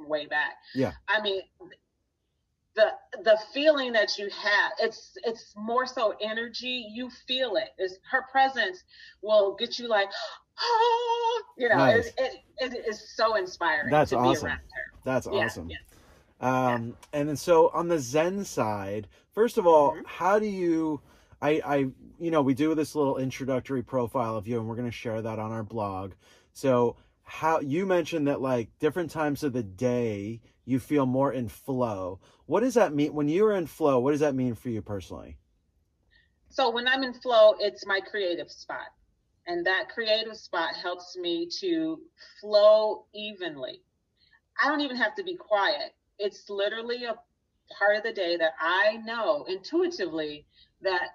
way 0.00 0.26
back. 0.26 0.52
Yeah. 0.74 0.92
I 1.08 1.20
mean, 1.20 1.42
the 2.76 2.92
the 3.22 3.38
feeling 3.52 3.92
that 3.92 4.18
you 4.18 4.28
have, 4.30 4.72
it's 4.80 5.16
it's 5.24 5.54
more 5.56 5.86
so 5.86 6.14
energy. 6.20 6.86
You 6.92 7.08
feel 7.26 7.56
it. 7.56 7.68
It's 7.78 7.94
her 8.10 8.24
presence 8.30 8.82
will 9.22 9.54
get 9.54 9.78
you 9.78 9.88
like, 9.88 10.08
oh, 10.60 11.42
you 11.58 11.68
know, 11.68 11.76
Nice. 11.76 12.06
it, 12.08 12.14
it, 12.58 12.72
it 12.72 12.84
is 12.88 13.14
so 13.16 13.36
inspiring 13.36 13.90
That's 13.90 14.10
to 14.10 14.16
awesome. 14.18 14.42
be 14.42 14.48
around 14.48 14.58
her. 14.58 14.98
That's 15.04 15.26
Yeah, 15.30 15.44
awesome. 15.44 15.70
yeah. 15.70 15.76
Um, 16.40 16.96
and 17.12 17.28
then 17.28 17.36
so 17.36 17.70
on 17.72 17.88
the 17.88 17.98
Zen 17.98 18.44
side, 18.44 19.08
first 19.32 19.56
of 19.56 19.66
all, 19.66 19.92
Mhm. 19.94 20.02
how 20.06 20.38
do 20.38 20.46
you, 20.46 21.00
I, 21.40 21.62
I, 21.64 21.76
you 22.18 22.30
know, 22.30 22.42
we 22.42 22.54
do 22.54 22.74
this 22.74 22.94
little 22.94 23.18
introductory 23.18 23.82
profile 23.82 24.36
of 24.36 24.46
you, 24.48 24.58
and 24.58 24.68
we're 24.68 24.74
going 24.74 24.88
to 24.88 24.92
share 24.92 25.22
that 25.22 25.38
on 25.38 25.52
our 25.52 25.62
blog. 25.62 26.12
So 26.52 26.96
how 27.24 27.60
you 27.60 27.86
mentioned 27.86 28.28
that 28.28 28.40
like 28.40 28.70
different 28.78 29.10
times 29.10 29.42
of 29.42 29.52
the 29.52 29.62
day 29.62 30.40
you 30.64 30.78
feel 30.78 31.06
more 31.06 31.32
in 31.32 31.48
flow. 31.48 32.20
What 32.46 32.60
does 32.60 32.74
that 32.74 32.94
mean 32.94 33.14
when 33.14 33.28
you're 33.28 33.52
in 33.52 33.66
flow? 33.66 33.98
What 33.98 34.12
does 34.12 34.20
that 34.20 34.34
mean 34.34 34.54
for 34.54 34.68
you 34.68 34.82
personally? 34.82 35.38
So 36.50 36.70
when 36.70 36.86
I'm 36.86 37.02
in 37.02 37.14
flow, 37.14 37.54
it's 37.58 37.86
my 37.86 38.00
creative 38.00 38.50
spot. 38.50 38.86
And 39.46 39.66
that 39.66 39.88
creative 39.92 40.36
spot 40.36 40.74
helps 40.74 41.16
me 41.16 41.48
to 41.60 42.00
flow 42.40 43.06
evenly. 43.14 43.82
I 44.62 44.68
don't 44.68 44.80
even 44.80 44.96
have 44.96 45.14
to 45.16 45.24
be 45.24 45.36
quiet. 45.36 45.94
It's 46.18 46.48
literally 46.48 47.04
a 47.04 47.18
part 47.76 47.96
of 47.96 48.02
the 48.04 48.12
day 48.12 48.36
that 48.36 48.52
I 48.60 48.98
know 49.04 49.44
intuitively 49.48 50.46
that 50.82 51.08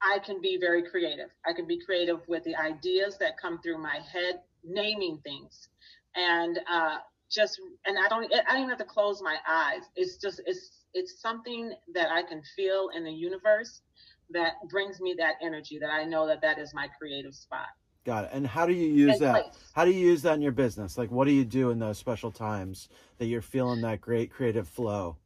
I 0.00 0.20
can 0.20 0.40
be 0.40 0.58
very 0.58 0.82
creative. 0.88 1.30
I 1.46 1.52
can 1.52 1.66
be 1.66 1.80
creative 1.84 2.26
with 2.28 2.44
the 2.44 2.56
ideas 2.56 3.18
that 3.18 3.38
come 3.40 3.60
through 3.60 3.78
my 3.78 4.00
head, 4.12 4.40
naming 4.64 5.18
things, 5.24 5.68
and 6.14 6.58
uh, 6.70 6.98
just 7.30 7.60
and 7.86 7.98
I 7.98 8.08
don't 8.08 8.32
I 8.32 8.52
don't 8.52 8.58
even 8.58 8.70
have 8.70 8.78
to 8.78 8.84
close 8.84 9.22
my 9.22 9.36
eyes. 9.48 9.82
It's 9.96 10.16
just 10.16 10.40
it's 10.46 10.84
it's 10.94 11.20
something 11.20 11.72
that 11.94 12.10
I 12.10 12.22
can 12.22 12.42
feel 12.56 12.90
in 12.96 13.04
the 13.04 13.12
universe 13.12 13.82
that 14.30 14.52
brings 14.70 15.00
me 15.00 15.14
that 15.18 15.34
energy 15.42 15.78
that 15.78 15.90
I 15.90 16.04
know 16.04 16.26
that 16.26 16.40
that 16.42 16.58
is 16.58 16.74
my 16.74 16.88
creative 16.98 17.34
spot. 17.34 17.68
Got 18.04 18.24
it. 18.24 18.30
And 18.32 18.46
how 18.46 18.66
do 18.66 18.72
you 18.72 18.88
use 18.88 19.12
and 19.12 19.20
that? 19.20 19.42
Place. 19.44 19.72
How 19.74 19.84
do 19.84 19.90
you 19.90 20.00
use 20.00 20.22
that 20.22 20.34
in 20.34 20.42
your 20.42 20.52
business? 20.52 20.96
Like, 20.96 21.10
what 21.10 21.26
do 21.26 21.32
you 21.32 21.44
do 21.44 21.70
in 21.70 21.78
those 21.78 21.98
special 21.98 22.30
times 22.30 22.88
that 23.18 23.26
you're 23.26 23.42
feeling 23.42 23.80
that 23.82 24.00
great 24.00 24.30
creative 24.30 24.68
flow? 24.68 25.16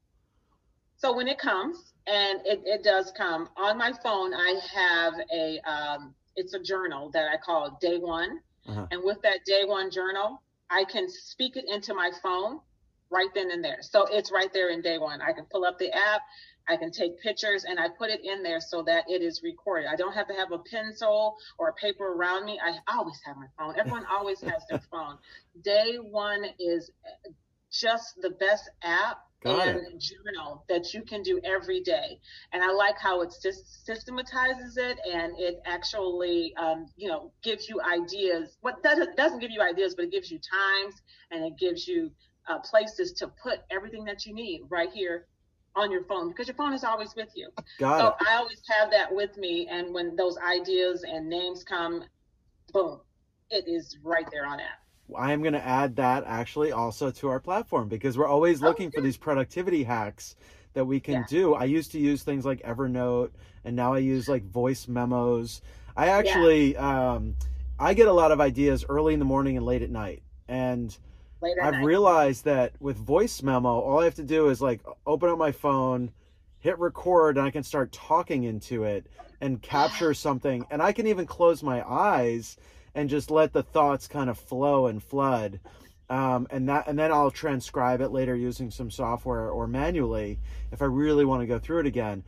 So 0.96 1.14
when 1.16 1.28
it 1.28 1.38
comes, 1.38 1.92
and 2.06 2.40
it, 2.44 2.62
it 2.64 2.82
does 2.82 3.12
come 3.16 3.48
on 3.56 3.78
my 3.78 3.92
phone, 4.02 4.34
I 4.34 4.60
have 4.74 5.14
a 5.32 5.60
um, 5.68 6.14
it's 6.36 6.54
a 6.54 6.60
journal 6.60 7.10
that 7.10 7.28
I 7.32 7.36
call 7.36 7.78
Day 7.80 7.98
One, 7.98 8.40
uh-huh. 8.68 8.86
and 8.90 9.02
with 9.04 9.20
that 9.22 9.44
Day 9.44 9.64
One 9.64 9.90
journal, 9.90 10.42
I 10.70 10.84
can 10.84 11.08
speak 11.08 11.56
it 11.56 11.64
into 11.68 11.94
my 11.94 12.10
phone 12.22 12.60
right 13.10 13.28
then 13.34 13.50
and 13.50 13.62
there. 13.62 13.78
So 13.82 14.06
it's 14.10 14.32
right 14.32 14.52
there 14.52 14.70
in 14.70 14.80
Day 14.80 14.98
One. 14.98 15.20
I 15.20 15.32
can 15.32 15.44
pull 15.50 15.64
up 15.64 15.78
the 15.78 15.92
app 15.92 16.22
I 16.68 16.76
can 16.76 16.90
take 16.90 17.20
pictures 17.20 17.64
and 17.64 17.78
I 17.78 17.88
put 17.88 18.10
it 18.10 18.20
in 18.24 18.42
there 18.42 18.60
so 18.60 18.82
that 18.84 19.04
it 19.08 19.22
is 19.22 19.42
recorded. 19.42 19.88
I 19.90 19.96
don't 19.96 20.12
have 20.12 20.28
to 20.28 20.34
have 20.34 20.52
a 20.52 20.58
pencil 20.58 21.36
or 21.58 21.68
a 21.68 21.72
paper 21.74 22.04
around 22.04 22.44
me. 22.44 22.60
I 22.64 22.78
always 22.96 23.20
have 23.24 23.36
my 23.36 23.46
phone. 23.58 23.74
Everyone 23.78 24.06
always 24.10 24.40
has 24.42 24.62
their 24.68 24.80
phone. 24.90 25.18
Day 25.62 25.96
one 25.96 26.44
is 26.58 26.90
just 27.70 28.20
the 28.20 28.30
best 28.30 28.70
app 28.82 29.18
Got 29.44 29.66
and 29.66 29.78
it. 29.78 30.00
journal 30.00 30.64
that 30.68 30.94
you 30.94 31.02
can 31.02 31.22
do 31.22 31.40
every 31.44 31.80
day. 31.80 32.18
And 32.52 32.62
I 32.62 32.70
like 32.70 32.98
how 32.98 33.22
it 33.22 33.34
just 33.42 33.84
systematizes 33.84 34.76
it 34.76 34.98
and 35.10 35.32
it 35.38 35.60
actually, 35.66 36.54
um, 36.56 36.86
you 36.96 37.08
know, 37.08 37.32
gives 37.42 37.68
you 37.68 37.80
ideas. 37.80 38.56
What 38.60 38.82
doesn't 38.82 39.16
doesn't 39.16 39.40
give 39.40 39.50
you 39.50 39.60
ideas, 39.60 39.94
but 39.94 40.04
it 40.04 40.12
gives 40.12 40.30
you 40.30 40.38
times 40.38 40.94
and 41.30 41.44
it 41.44 41.58
gives 41.58 41.88
you 41.88 42.10
uh, 42.48 42.58
places 42.60 43.12
to 43.14 43.28
put 43.42 43.60
everything 43.70 44.04
that 44.04 44.26
you 44.26 44.34
need 44.34 44.62
right 44.68 44.90
here 44.92 45.26
on 45.74 45.90
your 45.90 46.04
phone 46.04 46.28
because 46.28 46.46
your 46.46 46.56
phone 46.56 46.72
is 46.72 46.84
always 46.84 47.14
with 47.16 47.30
you. 47.34 47.48
Got 47.78 47.98
so 47.98 48.06
it. 48.08 48.14
I 48.28 48.36
always 48.36 48.60
have 48.78 48.90
that 48.90 49.12
with 49.12 49.36
me, 49.36 49.68
and 49.70 49.92
when 49.94 50.16
those 50.16 50.36
ideas 50.38 51.04
and 51.04 51.28
names 51.28 51.64
come, 51.64 52.04
boom, 52.72 53.00
it 53.50 53.64
is 53.66 53.96
right 54.02 54.26
there 54.30 54.46
on 54.46 54.60
app. 54.60 54.81
I 55.16 55.32
am 55.32 55.42
going 55.42 55.52
to 55.52 55.64
add 55.64 55.96
that 55.96 56.24
actually 56.26 56.72
also 56.72 57.10
to 57.10 57.28
our 57.28 57.40
platform 57.40 57.88
because 57.88 58.16
we're 58.16 58.26
always 58.26 58.62
oh, 58.62 58.66
looking 58.66 58.90
for 58.90 59.00
these 59.00 59.16
productivity 59.16 59.84
hacks 59.84 60.36
that 60.74 60.84
we 60.84 61.00
can 61.00 61.14
yeah. 61.14 61.24
do. 61.28 61.54
I 61.54 61.64
used 61.64 61.92
to 61.92 61.98
use 61.98 62.22
things 62.22 62.44
like 62.44 62.62
Evernote, 62.62 63.30
and 63.64 63.76
now 63.76 63.92
I 63.92 63.98
use 63.98 64.28
like 64.28 64.44
voice 64.44 64.88
memos. 64.88 65.60
I 65.96 66.08
actually, 66.08 66.72
yeah. 66.72 67.12
um, 67.14 67.36
I 67.78 67.94
get 67.94 68.08
a 68.08 68.12
lot 68.12 68.32
of 68.32 68.40
ideas 68.40 68.84
early 68.88 69.12
in 69.12 69.18
the 69.18 69.24
morning 69.24 69.56
and 69.56 69.66
late 69.66 69.82
at 69.82 69.90
night, 69.90 70.22
and 70.48 70.96
I've 71.42 71.74
night. 71.74 71.84
realized 71.84 72.44
that 72.44 72.72
with 72.80 72.96
voice 72.96 73.42
memo, 73.42 73.80
all 73.80 74.00
I 74.00 74.04
have 74.04 74.14
to 74.14 74.22
do 74.22 74.48
is 74.48 74.62
like 74.62 74.80
open 75.06 75.28
up 75.28 75.38
my 75.38 75.52
phone, 75.52 76.10
hit 76.58 76.78
record, 76.78 77.36
and 77.36 77.46
I 77.46 77.50
can 77.50 77.62
start 77.62 77.92
talking 77.92 78.44
into 78.44 78.84
it 78.84 79.06
and 79.40 79.60
capture 79.60 80.14
something. 80.14 80.64
And 80.70 80.80
I 80.80 80.92
can 80.92 81.06
even 81.06 81.26
close 81.26 81.62
my 81.62 81.86
eyes 81.86 82.56
and 82.94 83.08
just 83.08 83.30
let 83.30 83.52
the 83.52 83.62
thoughts 83.62 84.08
kind 84.08 84.28
of 84.28 84.38
flow 84.38 84.86
and 84.86 85.02
flood. 85.02 85.60
Um, 86.10 86.46
and 86.50 86.68
that 86.68 86.88
and 86.88 86.98
then 86.98 87.10
I'll 87.10 87.30
transcribe 87.30 88.00
it 88.00 88.10
later 88.10 88.36
using 88.36 88.70
some 88.70 88.90
software 88.90 89.48
or 89.48 89.66
manually 89.66 90.40
if 90.70 90.82
I 90.82 90.86
really 90.86 91.24
want 91.24 91.40
to 91.40 91.46
go 91.46 91.58
through 91.58 91.80
it 91.80 91.86
again 91.86 92.22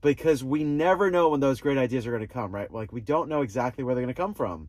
because 0.00 0.42
we 0.42 0.64
never 0.64 1.10
know 1.10 1.28
when 1.28 1.40
those 1.40 1.60
great 1.60 1.78
ideas 1.78 2.06
are 2.06 2.10
going 2.10 2.26
to 2.26 2.32
come 2.32 2.52
right 2.52 2.72
like 2.72 2.90
we 2.90 3.00
don't 3.00 3.28
know 3.28 3.42
exactly 3.42 3.84
where 3.84 3.94
they're 3.94 4.02
going 4.02 4.14
to 4.14 4.20
come 4.20 4.34
from 4.34 4.68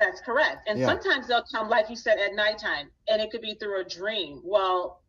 that's 0.00 0.20
correct. 0.20 0.66
And 0.66 0.78
yeah. 0.78 0.86
sometimes 0.86 1.28
they'll 1.28 1.44
come, 1.52 1.68
like 1.68 1.90
you 1.90 1.96
said, 1.96 2.18
at 2.18 2.34
nighttime, 2.34 2.90
and 3.08 3.20
it 3.20 3.30
could 3.30 3.42
be 3.42 3.54
through 3.54 3.82
a 3.82 3.84
dream. 3.84 4.40
Well, 4.42 5.02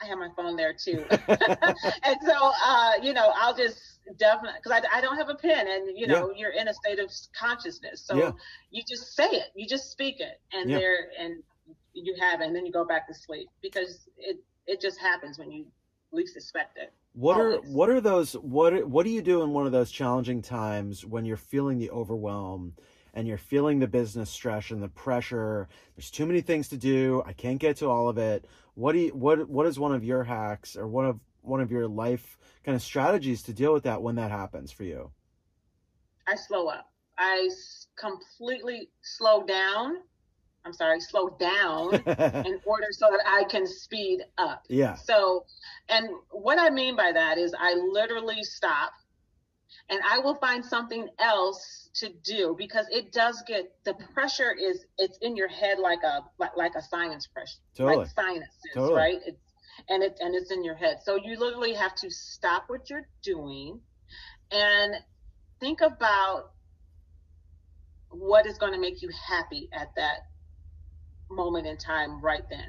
I 0.00 0.06
have 0.06 0.18
my 0.18 0.28
phone 0.36 0.56
there 0.56 0.72
too. 0.72 1.04
and 1.10 2.16
so, 2.24 2.52
uh, 2.64 2.92
you 3.02 3.12
know, 3.12 3.32
I'll 3.36 3.56
just 3.56 4.00
definitely, 4.18 4.58
because 4.62 4.80
I, 4.82 4.98
I 4.98 5.00
don't 5.00 5.16
have 5.16 5.28
a 5.28 5.34
pen 5.34 5.66
and, 5.68 5.98
you 5.98 6.06
know, 6.06 6.30
yeah. 6.30 6.38
you're 6.38 6.52
in 6.52 6.68
a 6.68 6.74
state 6.74 6.98
of 6.98 7.10
consciousness. 7.38 8.02
So 8.06 8.16
yeah. 8.16 8.30
you 8.70 8.82
just 8.88 9.14
say 9.16 9.26
it, 9.26 9.48
you 9.54 9.66
just 9.66 9.90
speak 9.90 10.20
it, 10.20 10.40
and 10.52 10.70
there, 10.70 11.08
and 11.18 11.42
you 11.92 12.14
have 12.20 12.40
it, 12.40 12.46
and 12.46 12.54
then 12.54 12.64
you 12.64 12.72
go 12.72 12.84
back 12.84 13.08
to 13.08 13.14
sleep 13.14 13.48
because 13.60 14.08
it, 14.16 14.38
it 14.66 14.80
just 14.80 15.00
happens 15.00 15.38
when 15.38 15.50
you 15.50 15.66
least 16.12 16.36
expect 16.36 16.78
it. 16.78 16.92
What 17.14 17.36
Always. 17.36 17.56
are 17.56 17.60
what 17.72 17.90
are 17.90 18.00
those 18.00 18.34
what 18.34 18.86
what 18.88 19.04
do 19.04 19.10
you 19.10 19.22
do 19.22 19.42
in 19.42 19.50
one 19.50 19.66
of 19.66 19.72
those 19.72 19.90
challenging 19.90 20.42
times 20.42 21.04
when 21.04 21.24
you're 21.24 21.36
feeling 21.36 21.78
the 21.78 21.90
overwhelm 21.90 22.74
and 23.14 23.26
you're 23.26 23.38
feeling 23.38 23.78
the 23.78 23.88
business 23.88 24.30
stress 24.30 24.70
and 24.70 24.82
the 24.82 24.88
pressure 24.88 25.68
there's 25.96 26.10
too 26.10 26.26
many 26.26 26.40
things 26.40 26.68
to 26.68 26.76
do 26.76 27.22
i 27.26 27.32
can't 27.32 27.58
get 27.58 27.76
to 27.78 27.88
all 27.88 28.08
of 28.08 28.18
it 28.18 28.44
what 28.78 28.92
do 28.92 29.00
you 29.00 29.08
what 29.08 29.48
what 29.48 29.66
is 29.66 29.76
one 29.76 29.92
of 29.92 30.04
your 30.04 30.22
hacks 30.22 30.76
or 30.76 30.86
one 30.86 31.04
of 31.04 31.18
one 31.40 31.60
of 31.60 31.72
your 31.72 31.88
life 31.88 32.38
kind 32.64 32.76
of 32.76 32.82
strategies 32.82 33.42
to 33.42 33.52
deal 33.52 33.72
with 33.72 33.82
that 33.82 34.00
when 34.02 34.14
that 34.14 34.30
happens 34.30 34.70
for 34.70 34.84
you? 34.84 35.10
I 36.28 36.36
slow 36.36 36.68
up. 36.68 36.88
I 37.18 37.48
completely 37.98 38.90
slow 39.02 39.42
down 39.42 39.96
i'm 40.64 40.72
sorry 40.72 41.00
slow 41.00 41.36
down 41.40 41.94
in 42.46 42.60
order 42.64 42.86
so 42.90 43.06
that 43.10 43.20
i 43.26 43.42
can 43.44 43.66
speed 43.66 44.20
up. 44.36 44.64
Yeah. 44.68 44.94
So 44.94 45.44
and 45.88 46.08
what 46.30 46.58
i 46.60 46.70
mean 46.70 46.94
by 46.94 47.10
that 47.12 47.38
is 47.38 47.54
i 47.58 47.74
literally 47.74 48.44
stop 48.44 48.92
and 49.90 50.00
I 50.08 50.18
will 50.18 50.34
find 50.34 50.64
something 50.64 51.08
else 51.18 51.88
to 51.94 52.10
do 52.24 52.54
because 52.58 52.86
it 52.90 53.12
does 53.12 53.42
get 53.46 53.72
the 53.84 53.94
pressure 54.14 54.52
is 54.52 54.84
it's 54.98 55.18
in 55.18 55.36
your 55.36 55.48
head 55.48 55.78
like 55.78 56.02
a 56.04 56.24
like, 56.38 56.56
like 56.56 56.74
a 56.74 56.82
sinus 56.82 57.26
pressure, 57.26 57.58
totally. 57.76 57.96
like 57.98 58.08
sinuses, 58.08 58.50
totally. 58.74 58.94
right? 58.94 59.18
It's 59.26 59.40
and 59.88 60.02
it 60.02 60.18
and 60.20 60.34
it's 60.34 60.50
in 60.50 60.64
your 60.64 60.74
head. 60.74 60.98
So 61.02 61.16
you 61.16 61.38
literally 61.38 61.74
have 61.74 61.94
to 61.96 62.10
stop 62.10 62.64
what 62.68 62.90
you're 62.90 63.08
doing 63.22 63.80
and 64.50 64.94
think 65.60 65.80
about 65.80 66.52
what 68.10 68.46
is 68.46 68.58
going 68.58 68.72
to 68.72 68.80
make 68.80 69.02
you 69.02 69.10
happy 69.28 69.68
at 69.72 69.88
that 69.96 70.28
moment 71.30 71.66
in 71.66 71.76
time 71.76 72.20
right 72.20 72.44
then. 72.50 72.66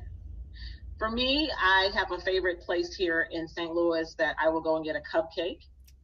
For 0.98 1.10
me, 1.10 1.50
I 1.58 1.92
have 1.96 2.12
a 2.12 2.20
favorite 2.20 2.62
place 2.62 2.94
here 2.94 3.26
in 3.32 3.48
St. 3.48 3.74
Louis 3.74 4.14
that 4.18 4.36
I 4.44 4.50
will 4.50 4.60
go 4.60 4.76
and 4.76 4.84
get 4.84 4.98
a 4.98 5.00
cupcake 5.00 5.62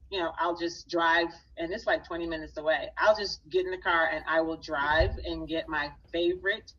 you 0.09 0.19
know, 0.19 0.31
I'll 0.39 0.55
just 0.55 0.89
drive, 0.89 1.27
and 1.57 1.71
it's 1.71 1.85
like 1.85 2.05
20 2.05 2.27
minutes 2.27 2.57
away. 2.57 2.89
I'll 2.97 3.15
just 3.15 3.41
get 3.49 3.65
in 3.65 3.71
the 3.71 3.77
car 3.77 4.09
and 4.13 4.23
I 4.27 4.41
will 4.41 4.57
drive 4.57 5.11
and 5.25 5.47
get 5.47 5.67
my 5.67 5.89
favorite 6.11 6.71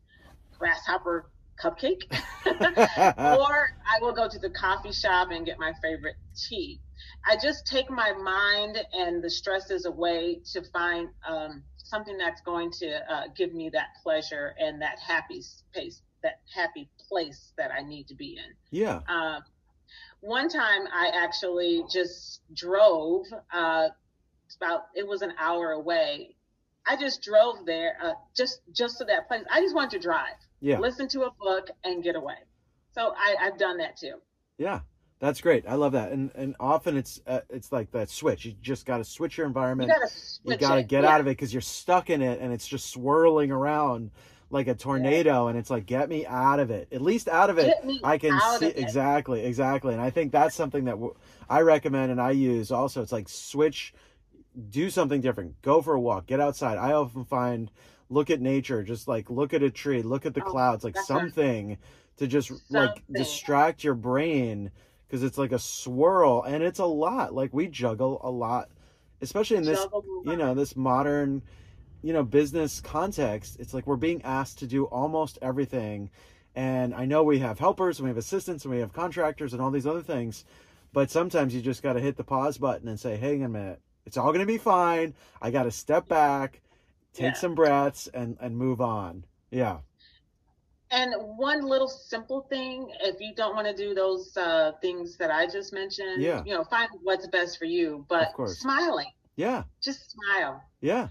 grasshopper 0.57 1.29
cupcake, 1.61 2.03
or 2.45 3.69
I 3.85 3.99
will 4.01 4.13
go 4.13 4.27
to 4.29 4.39
the 4.39 4.49
coffee 4.49 4.91
shop 4.91 5.29
and 5.31 5.45
get 5.45 5.59
my 5.59 5.73
favorite 5.81 6.15
tea. 6.35 6.79
I 7.25 7.35
just 7.41 7.67
take 7.67 7.89
my 7.89 8.11
mind 8.13 8.77
and 8.93 9.23
the 9.23 9.29
stresses 9.29 9.85
away 9.85 10.39
to 10.53 10.61
find 10.71 11.09
um, 11.27 11.63
something 11.77 12.17
that's 12.17 12.41
going 12.41 12.71
to 12.71 13.13
uh, 13.13 13.23
give 13.35 13.53
me 13.53 13.69
that 13.69 13.87
pleasure 14.03 14.53
and 14.59 14.81
that 14.81 14.99
happy 14.99 15.41
space, 15.41 16.01
that 16.23 16.39
happy 16.53 16.89
place 17.09 17.53
that 17.57 17.71
I 17.71 17.81
need 17.81 18.07
to 18.07 18.15
be 18.15 18.37
in. 18.37 18.53
Yeah. 18.71 19.01
Um, 19.07 19.43
one 20.21 20.49
time 20.49 20.87
I 20.93 21.11
actually 21.13 21.83
just 21.91 22.41
drove, 22.53 23.25
uh, 23.53 23.89
about, 24.55 24.85
it 24.95 25.07
was 25.07 25.21
an 25.21 25.33
hour 25.39 25.71
away. 25.71 26.35
I 26.87 26.95
just 26.95 27.21
drove 27.21 27.65
there, 27.65 27.97
uh, 28.03 28.13
just, 28.35 28.61
just 28.73 28.97
to 28.99 29.05
that 29.05 29.27
place. 29.27 29.43
I 29.51 29.61
just 29.61 29.75
wanted 29.75 29.91
to 29.91 29.99
drive, 29.99 30.35
yeah. 30.61 30.79
listen 30.79 31.07
to 31.09 31.23
a 31.23 31.31
book 31.39 31.69
and 31.83 32.03
get 32.03 32.15
away. 32.15 32.37
So 32.91 33.13
I, 33.17 33.35
I've 33.41 33.57
done 33.57 33.77
that 33.77 33.97
too. 33.97 34.15
Yeah. 34.57 34.81
That's 35.19 35.41
great. 35.41 35.65
I 35.67 35.73
love 35.73 35.93
that. 35.93 36.11
And 36.11 36.29
and 36.35 36.55
often 36.59 36.95
it's 36.95 37.19
uh, 37.25 37.39
it's 37.49 37.71
like 37.71 37.89
that 37.91 38.07
switch. 38.07 38.45
You 38.45 38.53
just 38.61 38.85
got 38.85 38.97
to 38.97 39.03
switch 39.03 39.35
your 39.35 39.47
environment. 39.47 39.91
You 40.43 40.57
got 40.57 40.75
to 40.75 40.83
get 40.83 41.03
yeah. 41.03 41.09
out 41.09 41.21
of 41.21 41.25
it 41.25 41.31
because 41.31 41.51
you're 41.51 41.59
stuck 41.59 42.11
in 42.11 42.21
it 42.21 42.39
and 42.39 42.53
it's 42.53 42.67
just 42.67 42.91
swirling 42.91 43.49
around 43.49 44.11
like 44.49 44.67
a 44.67 44.75
tornado 44.75 45.43
yeah. 45.43 45.49
and 45.49 45.59
it's 45.59 45.69
like 45.69 45.85
get 45.85 46.09
me 46.09 46.25
out 46.25 46.59
of 46.59 46.71
it. 46.71 46.87
At 46.91 47.01
least 47.01 47.27
out 47.27 47.49
of 47.49 47.57
it 47.57 47.75
i 48.03 48.17
can 48.17 48.39
see 48.59 48.67
exactly 48.67 49.43
exactly. 49.43 49.93
And 49.93 50.01
i 50.01 50.09
think 50.09 50.31
that's 50.31 50.55
something 50.55 50.85
that 50.85 50.91
w- 50.91 51.15
I 51.49 51.61
recommend 51.61 52.11
and 52.11 52.21
i 52.21 52.31
use 52.31 52.71
also. 52.71 53.01
It's 53.01 53.11
like 53.11 53.29
switch 53.29 53.93
do 54.69 54.89
something 54.89 55.21
different. 55.21 55.61
Go 55.61 55.81
for 55.81 55.93
a 55.93 55.99
walk. 55.99 56.25
Get 56.25 56.39
outside. 56.39 56.77
I 56.77 56.93
often 56.93 57.25
find 57.25 57.69
look 58.09 58.29
at 58.29 58.41
nature. 58.41 58.83
Just 58.83 59.07
like 59.07 59.29
look 59.29 59.53
at 59.53 59.63
a 59.63 59.69
tree. 59.69 60.01
Look 60.01 60.25
at 60.25 60.33
the 60.33 60.43
oh, 60.43 60.49
clouds. 60.49 60.83
Like 60.83 60.97
something 60.97 61.69
right. 61.69 61.77
to 62.17 62.27
just 62.27 62.47
something. 62.47 62.73
like 62.73 63.03
distract 63.11 63.83
your 63.83 63.93
brain 63.93 64.71
because 65.07 65.23
it's 65.23 65.37
like 65.37 65.51
a 65.51 65.59
swirl 65.59 66.43
and 66.43 66.63
it's 66.63 66.79
a 66.79 66.85
lot. 66.85 67.33
Like 67.33 67.53
we 67.53 67.67
juggle 67.67 68.19
a 68.23 68.31
lot 68.31 68.69
especially 69.21 69.57
in 69.57 69.63
this 69.63 69.85
you 70.25 70.35
know 70.35 70.53
this 70.53 70.75
modern 70.75 71.41
you 72.03 72.13
know 72.13 72.23
business 72.23 72.79
context 72.81 73.57
it's 73.59 73.73
like 73.73 73.87
we're 73.87 73.95
being 73.95 74.21
asked 74.23 74.59
to 74.59 74.67
do 74.67 74.85
almost 74.85 75.37
everything 75.41 76.09
and 76.55 76.93
i 76.95 77.05
know 77.05 77.23
we 77.23 77.39
have 77.39 77.59
helpers 77.59 77.99
and 77.99 78.05
we 78.05 78.09
have 78.09 78.17
assistants 78.17 78.65
and 78.65 78.73
we 78.73 78.79
have 78.79 78.93
contractors 78.93 79.53
and 79.53 79.61
all 79.61 79.71
these 79.71 79.87
other 79.87 80.01
things 80.03 80.45
But 80.93 81.11
sometimes 81.11 81.53
you 81.53 81.61
just 81.61 81.83
got 81.83 81.93
to 81.93 81.99
hit 81.99 82.17
the 82.17 82.23
pause 82.23 82.57
button 82.57 82.87
and 82.87 82.99
say, 82.99 83.17
"Hang 83.17 83.43
a 83.43 83.49
minute, 83.49 83.81
it's 84.05 84.17
all 84.17 84.31
going 84.33 84.39
to 84.47 84.53
be 84.53 84.57
fine. 84.57 85.13
I 85.41 85.51
got 85.51 85.63
to 85.63 85.71
step 85.71 86.07
back, 86.07 86.61
take 87.13 87.35
Yeah. 87.35 87.39
some 87.43 87.55
breaths, 87.55 88.07
and 88.13 88.37
and 88.39 88.57
move 88.57 88.79
on." 88.81 89.25
Yeah, 89.51 89.79
And 90.89 91.13
one 91.37 91.61
little 91.67 91.87
simple 91.89 92.41
thing, 92.49 92.89
if 93.01 93.19
you 93.19 93.35
don't 93.35 93.55
want 93.55 93.67
to 93.67 93.73
do 93.75 93.93
those 93.93 94.35
uh, 94.37 94.71
things 94.81 95.17
that 95.17 95.29
I 95.31 95.45
just 95.45 95.73
mentioned, 95.73 96.23
Yeah. 96.23 96.43
you 96.45 96.53
know, 96.53 96.63
find 96.63 96.89
what's 97.03 97.27
best 97.27 97.57
for 97.59 97.65
you. 97.65 98.05
But 98.07 98.29
smiling, 98.45 99.11
yeah, 99.35 99.63
just 99.83 100.11
smile. 100.11 100.63
yeah, 100.81 101.09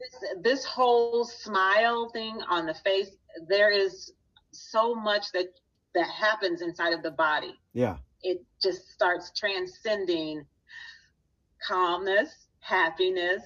This, 0.00 0.24
this 0.42 0.64
whole 0.64 1.24
smile 1.24 2.08
thing 2.10 2.40
on 2.48 2.66
the 2.66 2.74
face, 2.74 3.10
there 3.48 3.70
is 3.70 4.12
so 4.52 4.94
much 4.94 5.32
that 5.32 5.46
that 5.94 6.08
happens 6.08 6.60
inside 6.62 6.92
of 6.92 7.02
the 7.02 7.10
body. 7.10 7.54
yeah. 7.72 7.96
It 8.22 8.44
just 8.62 8.90
starts 8.90 9.30
transcending 9.36 10.44
calmness, 11.66 12.48
happiness, 12.60 13.42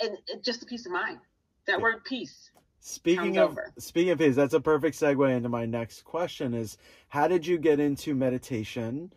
and 0.00 0.16
it, 0.28 0.42
just 0.44 0.62
a 0.62 0.66
peace 0.66 0.86
of 0.86 0.92
mind. 0.92 1.18
That 1.66 1.78
Yeah. 1.78 1.82
word 1.82 2.04
peace. 2.04 2.50
Speaking 2.80 3.38
of 3.38 3.52
over. 3.52 3.72
speaking 3.78 4.10
of 4.10 4.18
his, 4.18 4.36
that's 4.36 4.54
a 4.54 4.60
perfect 4.60 4.96
segue 4.96 5.34
into 5.34 5.48
my 5.48 5.64
next 5.66 6.02
question 6.04 6.52
is 6.52 6.76
how 7.08 7.26
did 7.26 7.46
you 7.46 7.56
get 7.58 7.80
into 7.80 8.14
meditation? 8.14 9.12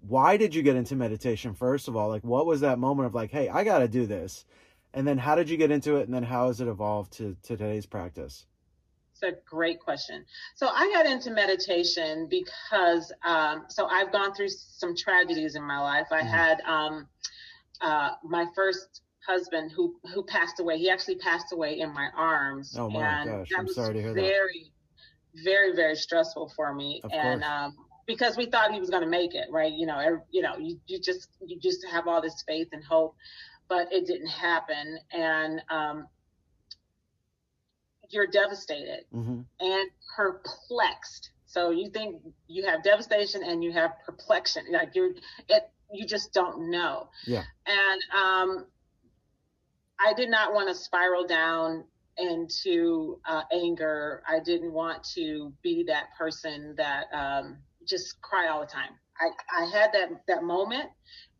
Why 0.00 0.36
did 0.36 0.54
you 0.54 0.62
get 0.62 0.76
into 0.76 0.94
meditation 0.96 1.54
first 1.54 1.88
of 1.88 1.96
all? 1.96 2.08
Like 2.08 2.24
what 2.24 2.46
was 2.46 2.60
that 2.60 2.78
moment 2.78 3.06
of 3.06 3.14
like, 3.14 3.30
hey, 3.30 3.48
I 3.48 3.64
gotta 3.64 3.88
do 3.88 4.06
this? 4.06 4.44
And 4.98 5.06
then 5.06 5.16
how 5.16 5.36
did 5.36 5.48
you 5.48 5.56
get 5.56 5.70
into 5.70 5.94
it 5.94 6.06
and 6.06 6.12
then 6.12 6.24
how 6.24 6.48
has 6.48 6.60
it 6.60 6.66
evolved 6.66 7.12
to, 7.18 7.36
to 7.44 7.56
today's 7.56 7.86
practice? 7.86 8.46
It's 9.12 9.22
a 9.22 9.38
great 9.48 9.78
question. 9.78 10.24
So 10.56 10.66
I 10.66 10.90
got 10.92 11.06
into 11.06 11.30
meditation 11.30 12.26
because 12.28 13.12
um, 13.24 13.66
so 13.68 13.86
I've 13.86 14.10
gone 14.10 14.34
through 14.34 14.48
some 14.48 14.96
tragedies 14.96 15.54
in 15.54 15.62
my 15.62 15.78
life. 15.78 16.08
I 16.10 16.22
Mhm. 16.22 16.26
had 16.28 16.60
um, 16.62 17.08
uh, 17.80 18.10
my 18.24 18.46
first 18.56 19.02
husband 19.24 19.70
who 19.70 19.94
who 20.12 20.24
passed 20.24 20.58
away. 20.58 20.78
He 20.78 20.90
actually 20.90 21.18
passed 21.18 21.52
away 21.52 21.78
in 21.78 21.94
my 21.94 22.08
arms. 22.16 22.74
Oh 22.76 22.90
my 22.90 23.00
and 23.00 23.30
gosh, 23.30 23.50
I'm 23.56 23.68
sorry 23.68 23.94
to 23.94 24.00
hear 24.02 24.14
that. 24.14 24.20
very, 24.20 24.72
very, 25.44 25.76
very 25.76 25.94
stressful 25.94 26.52
for 26.56 26.74
me. 26.74 27.02
Of 27.04 27.12
and 27.12 27.42
course. 27.42 27.44
um, 27.44 27.76
because 28.08 28.36
we 28.36 28.46
thought 28.46 28.72
he 28.72 28.80
was 28.80 28.90
going 28.90 29.04
to 29.04 29.08
make 29.08 29.36
it, 29.36 29.46
right? 29.50 29.72
You 29.72 29.86
know, 29.86 29.98
every, 29.98 30.20
you 30.30 30.42
know, 30.42 30.56
you, 30.58 30.80
you 30.88 30.98
just 30.98 31.28
you 31.46 31.56
just 31.60 31.86
have 31.86 32.08
all 32.08 32.20
this 32.20 32.42
faith 32.48 32.68
and 32.72 32.82
hope, 32.82 33.14
but 33.68 33.92
it 33.92 34.06
didn't 34.06 34.28
happen, 34.28 34.98
and 35.12 35.62
um, 35.70 36.08
you're 38.10 38.26
devastated 38.26 39.04
hmm 39.12 39.40
and 39.60 39.90
perplexed. 40.16 41.30
So 41.46 41.70
you 41.70 41.90
think 41.90 42.22
you 42.46 42.66
have 42.66 42.82
devastation 42.82 43.42
and 43.42 43.64
you 43.64 43.72
have 43.72 43.92
perplexion, 44.04 44.64
like 44.70 44.94
you're 44.94 45.12
it. 45.48 45.70
You 45.90 46.06
just 46.06 46.34
don't 46.34 46.70
know. 46.70 47.08
Yeah. 47.26 47.44
And 47.66 48.00
um, 48.14 48.66
I 49.98 50.12
did 50.12 50.28
not 50.28 50.52
want 50.52 50.68
to 50.68 50.74
spiral 50.74 51.26
down 51.26 51.84
into 52.18 53.20
uh, 53.26 53.42
anger. 53.52 54.22
I 54.28 54.40
didn't 54.40 54.72
want 54.72 55.04
to 55.14 55.52
be 55.62 55.84
that 55.88 56.08
person 56.18 56.74
that 56.76 57.06
um, 57.12 57.58
just 57.86 58.20
cry 58.20 58.48
all 58.48 58.60
the 58.60 58.66
time. 58.66 58.90
I, 59.20 59.62
I 59.62 59.64
had 59.66 59.92
that 59.92 60.08
that 60.28 60.42
moment. 60.44 60.90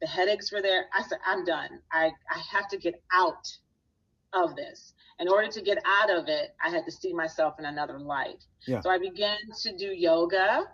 The 0.00 0.06
headaches 0.06 0.52
were 0.52 0.62
there. 0.62 0.86
I 0.96 1.02
said, 1.02 1.18
I'm 1.26 1.44
done. 1.44 1.80
I, 1.92 2.10
I 2.30 2.38
have 2.52 2.68
to 2.68 2.76
get 2.78 2.94
out 3.12 3.46
of 4.32 4.54
this. 4.56 4.92
In 5.18 5.28
order 5.28 5.48
to 5.48 5.60
get 5.60 5.78
out 5.84 6.10
of 6.10 6.28
it, 6.28 6.54
I 6.64 6.68
had 6.70 6.84
to 6.84 6.92
see 6.92 7.12
myself 7.12 7.54
in 7.58 7.64
another 7.64 7.98
light. 7.98 8.44
Yeah. 8.66 8.80
So 8.80 8.90
I 8.90 8.98
began 8.98 9.38
to 9.62 9.76
do 9.76 9.86
yoga. 9.86 10.64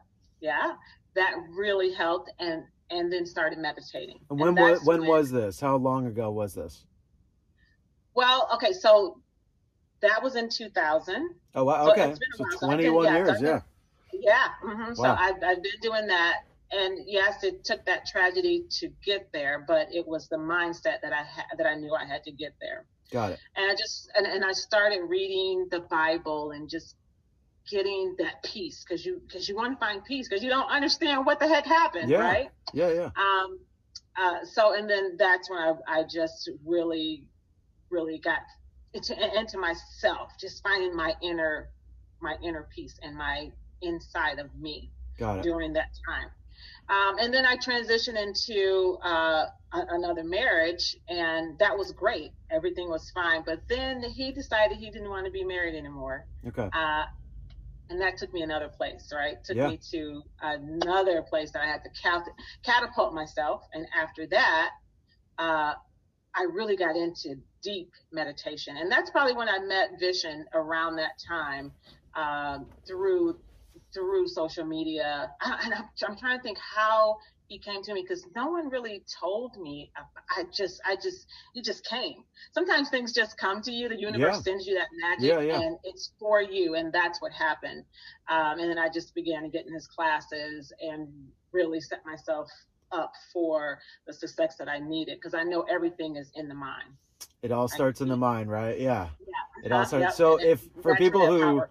Yeah. 0.41 0.75
That 1.15 1.33
really 1.57 1.93
helped 1.93 2.31
and 2.39 2.65
and 2.91 3.11
then 3.11 3.25
started 3.25 3.59
meditating. 3.59 4.19
And 4.31 4.39
And 4.39 4.41
when 4.41 4.55
was 4.55 4.79
that's 4.81 4.87
when 4.87 5.07
was 5.07 5.31
this? 5.31 5.59
How 5.61 5.77
long 5.77 6.07
ago 6.07 6.31
was 6.31 6.55
this? 6.55 6.85
well, 8.15 8.49
okay, 8.55 8.73
so 8.73 9.21
that 10.01 10.23
was 10.23 10.37
in 10.37 10.49
2000. 10.49 11.31
Oh 11.55 11.65
wow, 11.65 11.87
So 11.87 11.93
okay. 11.93 12.11
it's 12.11 12.19
been 12.19 12.29
a 12.33 12.37
So. 12.37 12.45
So 12.45 12.45
I've 12.45 12.51
been- 12.51 12.69
twenty 12.69 12.91
one 12.91 13.05
yeah, 13.07 13.17
years, 13.17 13.41
been- 13.41 13.45
yeah. 13.45 13.61
Yeah. 14.13 14.49
hmm 14.63 14.95
So 14.95 15.03
Wow. 15.05 15.17
I've, 15.19 15.43
I've 15.43 15.63
been 15.63 15.81
doing 15.81 16.07
that. 16.09 16.43
And 16.77 16.99
yes, 17.07 17.45
it 17.45 17.65
took 17.65 17.85
that 17.87 18.07
tragedy 18.07 18.65
to 18.81 18.89
get 19.05 19.29
there, 19.33 19.65
but 19.67 19.89
it 19.93 20.07
was 20.07 20.29
the 20.29 20.37
mindset 20.37 21.01
that 21.03 21.13
I 21.13 21.23
had 21.23 21.45
that 21.59 21.67
I 21.67 21.75
knew 21.75 21.95
I 21.95 22.05
had 22.05 22.25
to 22.25 22.33
get 22.33 22.55
there. 22.61 22.85
Got 23.13 23.33
it. 23.33 23.39
And 23.57 23.71
I 23.71 23.75
just 23.75 24.11
and, 24.17 24.27
and 24.27 24.45
I 24.45 24.53
started 24.53 25.03
reading 25.07 25.69
the 25.71 25.81
Bible 25.81 26.51
and 26.51 26.69
just 26.69 26.97
getting 27.71 28.17
that 28.19 28.43
peace 28.43 28.85
because 28.87 29.07
you 29.07 29.21
because 29.27 29.49
you 29.49 29.57
want 29.57 29.73
to 29.73 29.79
find 29.79 30.05
peace 30.05 30.29
because 30.29 30.43
you 30.43 30.51
don't 30.51 30.69
understand 30.71 31.25
what 31.25 31.39
the 31.39 31.47
heck 31.47 31.65
happened, 31.65 32.11
Yeah. 32.11 32.19
right? 32.21 32.51
Yeah, 32.73 32.91
yeah. 32.93 33.11
Um, 33.17 33.59
uh, 34.17 34.45
so 34.45 34.75
and 34.75 34.89
then 34.89 35.17
that's 35.17 35.49
when 35.51 35.59
I, 35.61 35.75
I 35.87 36.03
just 36.03 36.51
really, 36.65 37.29
really 37.91 38.19
got 38.19 38.39
into, 38.93 39.15
into 39.39 39.59
myself, 39.59 40.33
just 40.41 40.63
finding 40.63 40.95
my 40.95 41.15
inner, 41.23 41.69
my 42.21 42.37
inner 42.43 42.67
peace 42.75 42.99
and 43.03 43.17
my 43.17 43.51
inside 43.83 44.39
of 44.39 44.55
me 44.57 44.91
Got 45.19 45.39
it. 45.39 45.43
during 45.43 45.73
that 45.75 45.91
time. 46.09 46.29
Um, 46.89 47.17
and 47.19 47.33
then 47.33 47.47
I 47.47 47.57
transitioned 47.57 48.17
into 48.23 48.99
uh, 49.03 49.47
another 49.73 50.23
marriage, 50.25 50.97
and 51.09 51.59
that 51.59 51.77
was 51.77 51.93
great. 51.93 52.33
Everything 52.51 52.89
was 52.91 53.11
fine. 53.11 53.43
But 53.45 53.61
then 53.69 54.03
he 54.03 54.33
decided 54.33 54.77
he 54.79 54.91
didn't 54.91 55.09
want 55.11 55.27
to 55.27 55.33
be 55.33 55.45
married 55.45 55.75
anymore 55.77 56.27
Okay. 56.47 56.69
uh, 56.73 57.05
and 57.91 58.01
that 58.01 58.17
took 58.17 58.33
me 58.33 58.43
another 58.43 58.69
place, 58.69 59.13
right? 59.15 59.37
Took 59.45 59.57
Yeah. 59.57 59.69
me 59.69 59.79
to 59.91 60.23
another 60.41 61.23
place 61.23 61.51
that 61.53 61.63
I 61.63 61.67
had 61.67 61.83
to 61.85 61.91
cat- 61.91 62.29
catapult 62.65 63.13
myself. 63.13 63.63
And 63.75 63.87
after 63.95 64.27
that, 64.29 64.71
uh, 65.39 65.75
I 66.37 66.43
really 66.51 66.77
got 66.77 66.97
into 66.97 67.37
deep 67.63 67.91
meditation, 68.11 68.77
and 68.77 68.91
that's 68.91 69.11
probably 69.11 69.35
when 69.35 69.49
I 69.49 69.59
met 69.61 70.01
Vishen 70.01 70.45
around 70.53 70.97
that 70.97 71.13
time 71.29 71.73
um, 72.17 72.67
through 72.87 73.39
through 73.95 74.29
social 74.29 74.65
media. 74.67 75.31
I, 75.41 75.61
and 75.65 75.75
I'm, 75.75 75.85
I'm 76.07 76.17
trying 76.17 76.39
to 76.39 76.43
think 76.43 76.59
how 76.59 77.17
he 77.49 77.59
came 77.59 77.83
to 77.83 77.93
me 77.95 78.03
because 78.03 78.27
no 78.35 78.49
one 78.49 78.69
really 78.71 79.05
told 79.21 79.57
me. 79.61 79.91
I, 79.97 80.41
I 80.41 80.45
just, 80.53 80.81
I 80.87 80.97
just, 80.97 81.27
it 81.55 81.65
just 81.65 81.85
came. 81.87 82.25
Sometimes 82.53 82.89
things 82.89 83.13
just 83.13 83.39
come 83.39 83.61
to 83.63 83.71
you. 83.71 83.89
The 83.89 83.97
universe 83.99 84.37
Yeah. 84.37 84.41
sends 84.41 84.67
you 84.67 84.75
that 84.75 84.89
magic, 85.01 85.29
Yeah, 85.29 85.41
yeah. 85.41 85.61
and 85.61 85.77
it's 85.85 86.13
for 86.19 86.41
you. 86.43 86.75
And 86.75 86.93
that's 86.93 87.21
what 87.21 87.33
happened. 87.33 87.85
Um, 88.29 88.59
and 88.59 88.71
then 88.71 88.79
I 88.79 88.89
just 88.89 89.15
began 89.15 89.43
to 89.43 89.49
get 89.49 89.67
in 89.67 89.73
his 89.75 89.87
classes 89.87 90.73
and 90.81 91.09
really 91.53 91.81
set 91.81 92.05
myself 92.07 92.49
up 92.93 93.13
for 93.33 93.79
the 94.07 94.13
success 94.13 94.57
that 94.57 94.69
I 94.69 94.79
needed 94.79 95.19
because 95.19 95.35
I 95.35 95.43
know 95.43 95.63
everything 95.63 96.17
is 96.17 96.31
in 96.35 96.49
the 96.49 96.55
mind. 96.55 96.89
It 97.43 97.53
all 97.53 97.69
starts 97.69 98.01
in 98.01 98.09
the 98.09 98.17
mind, 98.17 98.51
right? 98.51 98.81
Yeah. 98.81 99.09
Yeah. 99.21 99.65
It 99.67 99.71
all 99.73 99.83
Uh, 99.83 99.85
starts. 99.85 100.03
yep, 100.03 100.13
So 100.15 100.37
if 100.41 100.67
for 100.81 100.95
people 100.97 101.27
who. 101.27 101.63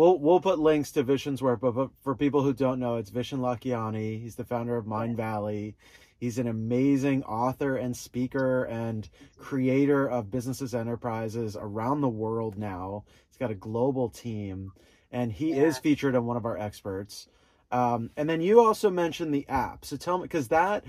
We'll 0.00 0.18
we'll 0.18 0.40
put 0.40 0.58
links 0.58 0.92
to 0.92 1.04
Vishen's 1.04 1.42
work, 1.42 1.60
but, 1.60 1.72
but 1.72 1.90
for 2.00 2.14
people 2.14 2.42
who 2.42 2.54
don't 2.54 2.80
know, 2.80 2.96
it's 2.96 3.10
Vishen 3.10 3.40
Lakhiani. 3.40 4.18
He's 4.18 4.34
the 4.34 4.46
founder 4.46 4.78
of 4.78 4.86
Mindvalley. 4.86 5.74
He's 6.16 6.38
an 6.38 6.46
amazing 6.46 7.22
author 7.24 7.76
and 7.76 7.94
speaker 7.94 8.64
and 8.64 9.06
creator 9.36 10.08
of 10.08 10.30
businesses 10.30 10.74
enterprises 10.74 11.54
around 11.54 12.00
the 12.00 12.08
world 12.08 12.56
now. 12.56 13.04
He's 13.28 13.36
got 13.36 13.50
a 13.50 13.54
global 13.54 14.08
team, 14.08 14.72
and 15.12 15.30
he 15.30 15.52
is 15.52 15.76
featured 15.76 16.16
on 16.16 16.24
one 16.24 16.38
of 16.38 16.46
our 16.46 16.56
experts. 16.56 17.28
Um, 17.70 18.08
and 18.16 18.26
then 18.26 18.40
you 18.40 18.58
also 18.58 18.88
mentioned 18.88 19.34
the 19.34 19.46
app. 19.50 19.84
So 19.84 19.98
tell 19.98 20.16
me, 20.16 20.22
because 20.22 20.48
that 20.48 20.82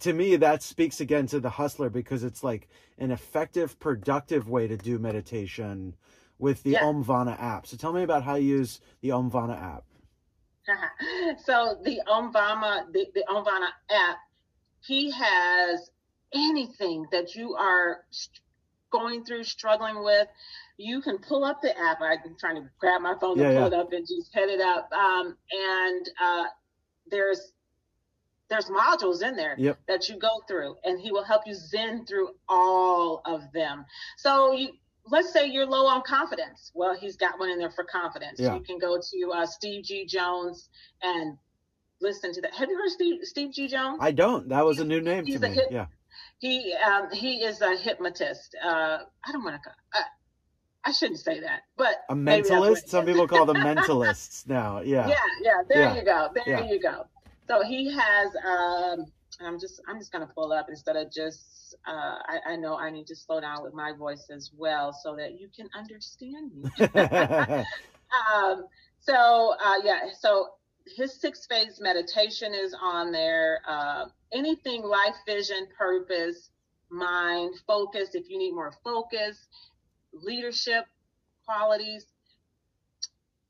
to 0.00 0.14
me 0.14 0.36
that 0.36 0.62
speaks 0.62 1.02
again 1.02 1.26
to 1.26 1.40
the 1.40 1.50
hustler 1.50 1.90
because 1.90 2.24
it's 2.24 2.42
like 2.42 2.66
an 2.96 3.10
effective, 3.10 3.78
productive 3.78 4.48
way 4.48 4.66
to 4.68 4.78
do 4.78 4.98
meditation 4.98 5.96
with 6.38 6.62
the 6.62 6.70
Yeah. 6.70 6.82
Omvana 6.82 7.40
app. 7.40 7.66
So 7.66 7.76
tell 7.76 7.92
me 7.92 8.02
about 8.02 8.22
how 8.22 8.36
you 8.36 8.48
use 8.58 8.80
the 9.00 9.10
Omvana 9.10 9.60
app. 9.60 9.84
so 11.44 11.78
the 11.82 12.00
Omvana 12.06 12.92
the, 12.92 13.06
the 13.14 13.24
Omvana 13.28 13.68
app, 13.90 14.18
he 14.80 15.10
has 15.10 15.90
anything 16.34 17.06
that 17.10 17.34
you 17.34 17.54
are 17.54 18.04
going 18.90 19.24
through, 19.24 19.44
struggling 19.44 20.02
with. 20.04 20.28
You 20.76 21.00
can 21.02 21.18
pull 21.18 21.44
up 21.44 21.60
the 21.62 21.76
app. 21.78 22.00
I've 22.00 22.22
been 22.22 22.36
trying 22.38 22.56
to 22.56 22.68
grab 22.78 23.00
my 23.00 23.14
phone 23.20 23.38
Yeah, 23.38 23.48
to 23.48 23.54
pull 23.54 23.60
yeah. 23.60 23.66
it 23.66 23.74
up 23.74 23.92
and 23.92 24.06
just 24.06 24.32
head 24.34 24.48
it 24.48 24.60
up. 24.60 24.90
Um, 24.92 25.36
and 25.50 26.08
uh, 26.22 26.44
there's 27.10 27.52
there's 28.50 28.66
modules 28.66 29.22
in 29.22 29.36
there 29.36 29.54
Yep. 29.58 29.78
that 29.88 30.08
you 30.08 30.18
go 30.18 30.42
through, 30.48 30.76
and 30.84 30.98
he 30.98 31.12
will 31.12 31.24
help 31.24 31.42
you 31.46 31.54
zen 31.54 32.06
through 32.06 32.30
all 32.48 33.20
of 33.26 33.42
them. 33.52 33.84
So 34.16 34.52
you 34.52 34.70
let's 35.10 35.32
say 35.32 35.46
you're 35.46 35.66
low 35.66 35.86
on 35.86 36.02
confidence. 36.02 36.70
Well, 36.74 36.96
he's 36.98 37.16
got 37.16 37.38
one 37.38 37.48
in 37.50 37.58
there 37.58 37.70
for 37.70 37.84
confidence. 37.84 38.38
Yeah. 38.40 38.54
You 38.54 38.60
can 38.60 38.78
go 38.78 38.98
to 38.98 39.30
uh, 39.34 39.46
Steve 39.46 39.84
G. 39.84 40.06
Jones 40.06 40.68
and 41.02 41.36
listen 42.00 42.32
to 42.34 42.40
that. 42.42 42.54
Have 42.54 42.68
you 42.68 42.76
heard 42.76 42.86
of 42.86 42.92
Steve, 42.92 43.20
Steve 43.24 43.52
G. 43.52 43.68
Jones? 43.68 43.98
I 44.00 44.10
don't. 44.12 44.48
That 44.48 44.64
was 44.64 44.78
a 44.78 44.84
new 44.84 45.00
name 45.00 45.24
to 45.26 45.30
He's 45.32 45.42
a 45.42 45.48
me. 45.48 45.54
hit- 45.54 45.68
Yeah. 45.70 45.86
He 46.40 46.72
um, 46.74 47.10
he 47.12 47.42
is 47.42 47.60
a 47.60 47.76
hypnotist. 47.76 48.56
Uh, 48.64 48.98
I 49.26 49.32
don't 49.32 49.42
want 49.44 49.60
to. 49.62 49.70
I, 49.92 50.02
I 50.84 50.92
shouldn't 50.92 51.18
say 51.18 51.40
that, 51.40 51.62
but 51.76 51.96
A 52.08 52.14
maybe 52.14 52.42
that's 52.48 52.50
what 52.50 52.72
mentalist. 52.72 52.88
Some 52.88 53.04
people 53.06 53.26
call 53.26 53.44
them 53.46 53.56
mentalists 53.70 54.46
now. 54.48 54.80
Yeah. 54.80 55.08
Yeah, 55.08 55.16
yeah. 55.42 55.62
There 55.68 55.78
Yeah. 55.82 55.96
you 55.96 56.04
go. 56.04 56.28
There 56.34 56.44
Yeah. 56.48 56.64
you 56.70 56.80
go. 56.80 57.06
So 57.48 57.62
he 57.64 57.92
has. 57.92 58.30
Um, 58.46 59.06
I'm 59.40 59.58
just 59.58 59.80
I'm 59.88 59.98
just 59.98 60.12
gonna 60.12 60.30
pull 60.34 60.52
up 60.52 60.66
instead 60.68 60.96
of 60.96 61.12
just. 61.12 61.76
Uh, 61.86 62.18
I, 62.26 62.52
I 62.52 62.56
know 62.56 62.78
I 62.78 62.90
need 62.90 63.06
to 63.08 63.16
slow 63.16 63.40
down 63.40 63.62
with 63.62 63.74
my 63.74 63.92
voice 63.92 64.28
as 64.30 64.50
well 64.56 64.92
so 64.92 65.14
that 65.16 65.38
you 65.38 65.48
can 65.54 65.68
understand 65.76 66.50
me. 66.54 66.70
um, 68.34 68.64
so 69.00 69.54
uh, 69.62 69.74
yeah, 69.84 70.00
so 70.18 70.48
his 70.96 71.20
six 71.20 71.46
phase 71.46 71.78
meditation 71.80 72.54
is 72.54 72.74
on 72.80 73.12
there. 73.12 73.60
Uh, 73.68 74.06
anything 74.32 74.82
life 74.82 75.16
vision, 75.26 75.68
purpose, 75.76 76.50
mind, 76.90 77.54
focus. 77.66 78.14
If 78.14 78.30
you 78.30 78.38
need 78.38 78.52
more 78.52 78.72
focus, 78.82 79.46
leadership 80.12 80.84
qualities, 81.44 82.06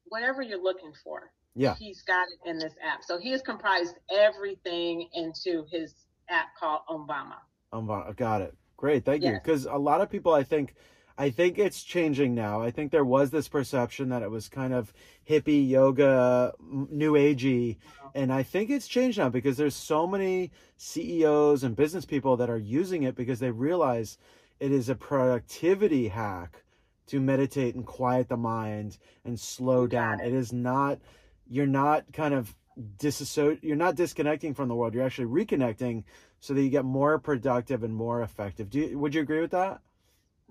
whatever 0.06 0.42
you're 0.42 0.62
looking 0.62 0.92
for. 1.04 1.30
Yeah. 1.54 1.74
He's 1.74 2.02
got 2.02 2.26
it 2.28 2.48
in 2.48 2.58
this 2.58 2.74
app. 2.82 3.02
So 3.02 3.18
he 3.18 3.30
has 3.30 3.42
comprised 3.42 3.96
everything 4.10 5.08
into 5.14 5.64
his 5.70 5.94
app 6.28 6.48
called 6.58 6.82
Omvana. 6.88 7.36
Omvana. 7.72 8.14
Got 8.16 8.42
it. 8.42 8.54
Great. 8.76 9.04
Thank 9.04 9.24
you. 9.24 9.32
Because 9.32 9.66
a 9.66 9.76
lot 9.76 10.00
of 10.00 10.08
people, 10.08 10.32
I 10.32 10.44
think, 10.44 10.74
I 11.18 11.30
think 11.30 11.58
it's 11.58 11.82
changing 11.82 12.34
now. 12.34 12.62
I 12.62 12.70
think 12.70 12.92
there 12.92 13.04
was 13.04 13.30
this 13.30 13.48
perception 13.48 14.10
that 14.10 14.22
it 14.22 14.30
was 14.30 14.48
kind 14.48 14.72
of 14.72 14.92
hippie 15.28 15.68
yoga, 15.68 16.54
new 16.60 17.14
agey, 17.14 17.76
uh-huh. 17.76 18.10
and 18.14 18.32
I 18.32 18.44
think 18.44 18.70
it's 18.70 18.86
changed 18.86 19.18
now 19.18 19.28
because 19.28 19.56
there's 19.56 19.74
so 19.74 20.06
many 20.06 20.52
CEOs 20.76 21.64
and 21.64 21.74
business 21.74 22.04
people 22.04 22.36
that 22.36 22.48
are 22.48 22.56
using 22.56 23.02
it 23.02 23.16
because 23.16 23.40
they 23.40 23.50
realize 23.50 24.16
it 24.60 24.70
is 24.70 24.88
a 24.88 24.94
productivity 24.94 26.06
hack 26.06 26.62
to 27.08 27.20
meditate 27.20 27.74
and 27.74 27.84
quiet 27.84 28.28
the 28.28 28.36
mind 28.36 28.98
and 29.24 29.40
slow 29.40 29.88
down. 29.88 30.20
It 30.20 30.32
is 30.32 30.52
not 30.52 31.00
you're 31.48 31.66
not 31.66 32.04
kind 32.12 32.34
of 32.34 32.54
disassociate 32.98 33.64
you're 33.64 33.76
not 33.76 33.96
disconnecting 33.96 34.54
from 34.54 34.68
the 34.68 34.74
world. 34.74 34.94
You're 34.94 35.04
actually 35.04 35.26
reconnecting 35.26 36.04
so 36.40 36.54
that 36.54 36.62
you 36.62 36.70
get 36.70 36.84
more 36.84 37.18
productive 37.18 37.82
and 37.82 37.94
more 37.94 38.22
effective. 38.22 38.70
Do 38.70 38.78
you, 38.78 38.98
would 38.98 39.14
you 39.14 39.20
agree 39.20 39.40
with 39.40 39.50
that? 39.50 39.80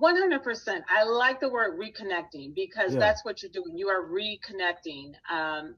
100%. 0.02 0.82
I 0.90 1.04
like 1.04 1.40
the 1.40 1.50
word 1.50 1.80
reconnecting 1.80 2.54
because 2.54 2.94
Yeah. 2.94 3.00
that's 3.00 3.26
what 3.26 3.42
you're 3.42 3.52
doing. 3.52 3.78
You 3.78 3.88
are 3.90 4.06
reconnecting. 4.06 5.14
Um, 5.32 5.76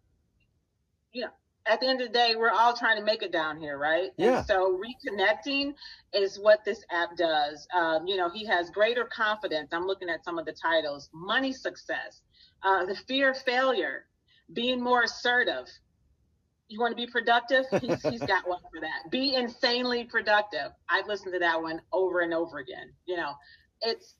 you 1.13 1.21
know, 1.23 1.29
at 1.65 1.79
the 1.79 1.87
end 1.87 2.01
of 2.01 2.07
the 2.07 2.13
day, 2.13 2.35
we're 2.35 2.49
all 2.49 2.75
trying 2.75 2.97
to 2.97 3.03
make 3.03 3.21
it 3.21 3.31
down 3.31 3.59
here, 3.59 3.77
right? 3.77 4.11
Yeah. 4.17 4.39
And 4.39 4.47
so 4.47 4.77
reconnecting 4.79 5.73
is 6.13 6.39
what 6.39 6.65
this 6.65 6.83
app 6.91 7.15
does. 7.15 7.67
Um, 7.73 8.07
you 8.07 8.17
know, 8.17 8.29
he 8.29 8.45
has 8.45 8.69
greater 8.71 9.05
confidence. 9.05 9.69
I'm 9.71 9.85
looking 9.85 10.09
at 10.09 10.25
some 10.25 10.39
of 10.39 10.45
the 10.45 10.53
titles 10.53 11.09
money 11.13 11.53
success, 11.53 12.21
uh, 12.63 12.85
the 12.85 12.95
fear 12.95 13.31
of 13.31 13.37
failure, 13.37 14.05
being 14.53 14.81
more 14.81 15.03
assertive. 15.03 15.67
You 16.67 16.79
want 16.79 16.91
to 16.91 16.95
be 16.95 17.07
productive? 17.07 17.65
He's, 17.81 18.01
he's 18.03 18.21
got 18.21 18.47
one 18.47 18.59
for 18.71 18.79
that. 18.81 19.09
Be 19.09 19.35
insanely 19.35 20.03
productive. 20.03 20.71
I've 20.87 21.07
listened 21.07 21.33
to 21.33 21.39
that 21.39 21.61
one 21.61 21.81
over 21.91 22.21
and 22.21 22.33
over 22.33 22.59
again. 22.59 22.91
You 23.05 23.17
know, 23.17 23.31
it's 23.81 24.15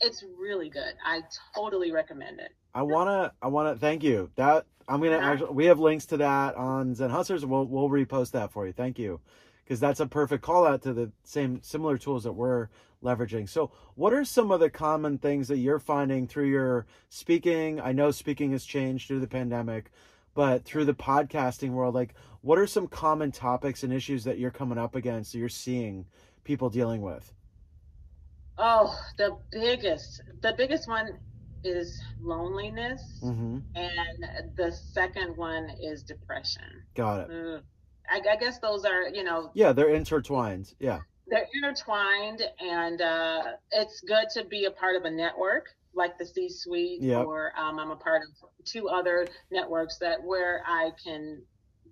it's 0.00 0.24
really 0.38 0.70
good. 0.70 0.94
I 1.04 1.20
totally 1.54 1.92
recommend 1.92 2.40
it. 2.40 2.52
I 2.74 2.82
wanna, 2.82 3.32
I 3.42 3.48
wanna 3.48 3.76
thank 3.76 4.02
you. 4.02 4.30
That 4.36 4.64
I'm 4.88 5.00
gonna 5.00 5.18
Yeah. 5.18 5.30
actually, 5.30 5.52
we 5.52 5.66
have 5.66 5.78
links 5.78 6.06
to 6.06 6.16
that 6.18 6.54
on 6.54 6.94
Zen 6.94 7.10
Hustlers. 7.10 7.44
We'll 7.44 7.66
we'll 7.66 7.90
repost 7.90 8.30
that 8.32 8.50
for 8.50 8.66
you. 8.66 8.72
Thank 8.72 8.98
you, 8.98 9.20
because 9.64 9.78
that's 9.78 10.00
a 10.00 10.06
perfect 10.06 10.42
call 10.42 10.66
out 10.66 10.82
to 10.82 10.94
the 10.94 11.12
same 11.24 11.60
similar 11.62 11.98
tools 11.98 12.24
that 12.24 12.32
we're 12.32 12.68
leveraging. 13.02 13.48
So, 13.48 13.70
what 13.94 14.12
are 14.12 14.24
some 14.24 14.50
of 14.50 14.60
the 14.60 14.70
common 14.70 15.18
things 15.18 15.48
that 15.48 15.58
you're 15.58 15.78
finding 15.78 16.26
through 16.26 16.48
your 16.48 16.86
speaking? 17.08 17.80
I 17.80 17.92
know 17.92 18.10
speaking 18.10 18.52
has 18.52 18.64
changed 18.64 19.08
through 19.08 19.20
the 19.20 19.26
pandemic, 19.28 19.90
but 20.34 20.64
through 20.64 20.84
the 20.84 20.94
podcasting 20.94 21.70
world, 21.70 21.94
like 21.94 22.14
what 22.42 22.58
are 22.58 22.66
some 22.66 22.86
common 22.86 23.32
topics 23.32 23.82
and 23.82 23.92
issues 23.92 24.24
that 24.24 24.38
you're 24.38 24.50
coming 24.50 24.78
up 24.78 24.94
against? 24.94 25.32
That 25.32 25.38
you're 25.38 25.48
seeing 25.48 26.06
people 26.44 26.70
dealing 26.70 27.02
with? 27.02 27.32
Oh, 28.58 28.94
the 29.16 29.36
biggest, 29.52 30.22
the 30.42 30.52
biggest 30.56 30.88
one 30.88 31.18
is 31.64 32.00
loneliness, 32.20 33.02
Mm-hmm. 33.22 33.58
and 33.74 34.24
the 34.56 34.70
second 34.72 35.36
one 35.36 35.68
is 35.82 36.02
depression. 36.02 36.62
Got 36.94 37.30
it. 37.30 37.54
Ugh. 37.56 37.62
I, 38.10 38.32
I 38.32 38.36
guess 38.36 38.58
those 38.58 38.84
are, 38.84 39.08
you 39.08 39.22
know, 39.24 39.50
Yeah, 39.54 39.72
they're 39.72 39.94
intertwined. 39.94 40.74
Yeah. 40.78 41.00
They're 41.30 41.46
intertwined, 41.54 42.42
and 42.60 43.00
uh, 43.00 43.42
it's 43.72 44.00
good 44.02 44.26
to 44.34 44.44
be 44.44 44.64
a 44.66 44.70
part 44.70 44.96
of 44.96 45.04
a 45.04 45.10
network 45.10 45.66
like 45.94 46.18
the 46.18 46.24
C-suite, 46.26 47.02
Yep. 47.02 47.26
or 47.26 47.52
um, 47.58 47.78
I'm 47.78 47.90
a 47.90 47.96
part 47.96 48.22
of 48.22 48.48
two 48.64 48.88
other 48.88 49.26
networks 49.50 49.98
that 49.98 50.22
where 50.22 50.62
I 50.66 50.90
can 51.02 51.42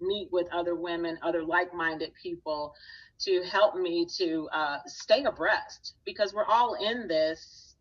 meet 0.00 0.28
with 0.30 0.46
other 0.52 0.74
women, 0.76 1.18
other 1.22 1.42
like-minded 1.44 2.12
people, 2.22 2.74
to 3.20 3.42
help 3.42 3.74
me 3.74 4.06
to 4.16 4.48
uh, 4.52 4.78
stay 4.86 5.24
abreast 5.24 5.94
because 6.04 6.32
we're 6.32 6.44
all 6.44 6.74
in 6.74 7.08
this, 7.08 7.74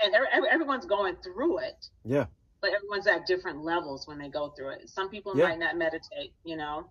and 0.00 0.14
every, 0.14 0.28
every- 0.32 0.48
everyone's 0.48 0.86
going 0.86 1.16
through 1.22 1.58
it 1.58 1.86
Yeah. 2.04 2.26
But 2.60 2.70
everyone's 2.74 3.06
at 3.06 3.26
different 3.26 3.62
levels 3.62 4.06
when 4.06 4.18
they 4.18 4.28
go 4.28 4.50
through 4.56 4.70
it. 4.70 4.88
Some 4.88 5.08
people 5.10 5.36
Yeah. 5.36 5.48
might 5.48 5.58
not 5.58 5.76
meditate, 5.76 6.32
you 6.44 6.56
know. 6.56 6.90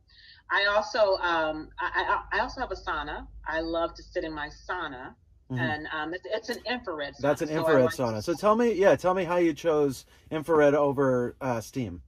I 0.50 0.66
also 0.74 1.18
um, 1.18 1.70
I, 1.80 2.24
I 2.32 2.38
I 2.38 2.40
also 2.40 2.62
have 2.62 2.72
a 2.72 2.76
sauna. 2.76 3.28
I 3.46 3.60
love 3.60 3.94
to 3.96 4.04
sit 4.04 4.24
in 4.24 4.34
my 4.34 4.48
sauna, 4.70 5.14
Mhm. 5.52 5.60
and 5.60 5.88
um, 5.94 6.14
it's, 6.14 6.26
it's 6.26 6.50
an 6.50 6.60
infrared. 6.66 7.16
Sauna, 7.16 7.22
That's 7.22 7.42
an 7.42 7.48
so 7.50 7.58
infrared 7.58 7.86
like- 7.86 7.94
sauna. 7.96 8.24
So 8.24 8.34
tell 8.34 8.56
me, 8.56 8.72
yeah, 8.74 8.96
tell 8.96 9.14
me 9.14 9.26
how 9.26 9.38
you 9.38 9.54
chose 9.54 10.06
infrared 10.32 10.74
over 10.74 11.36
uh, 11.42 11.60
steam 11.62 12.02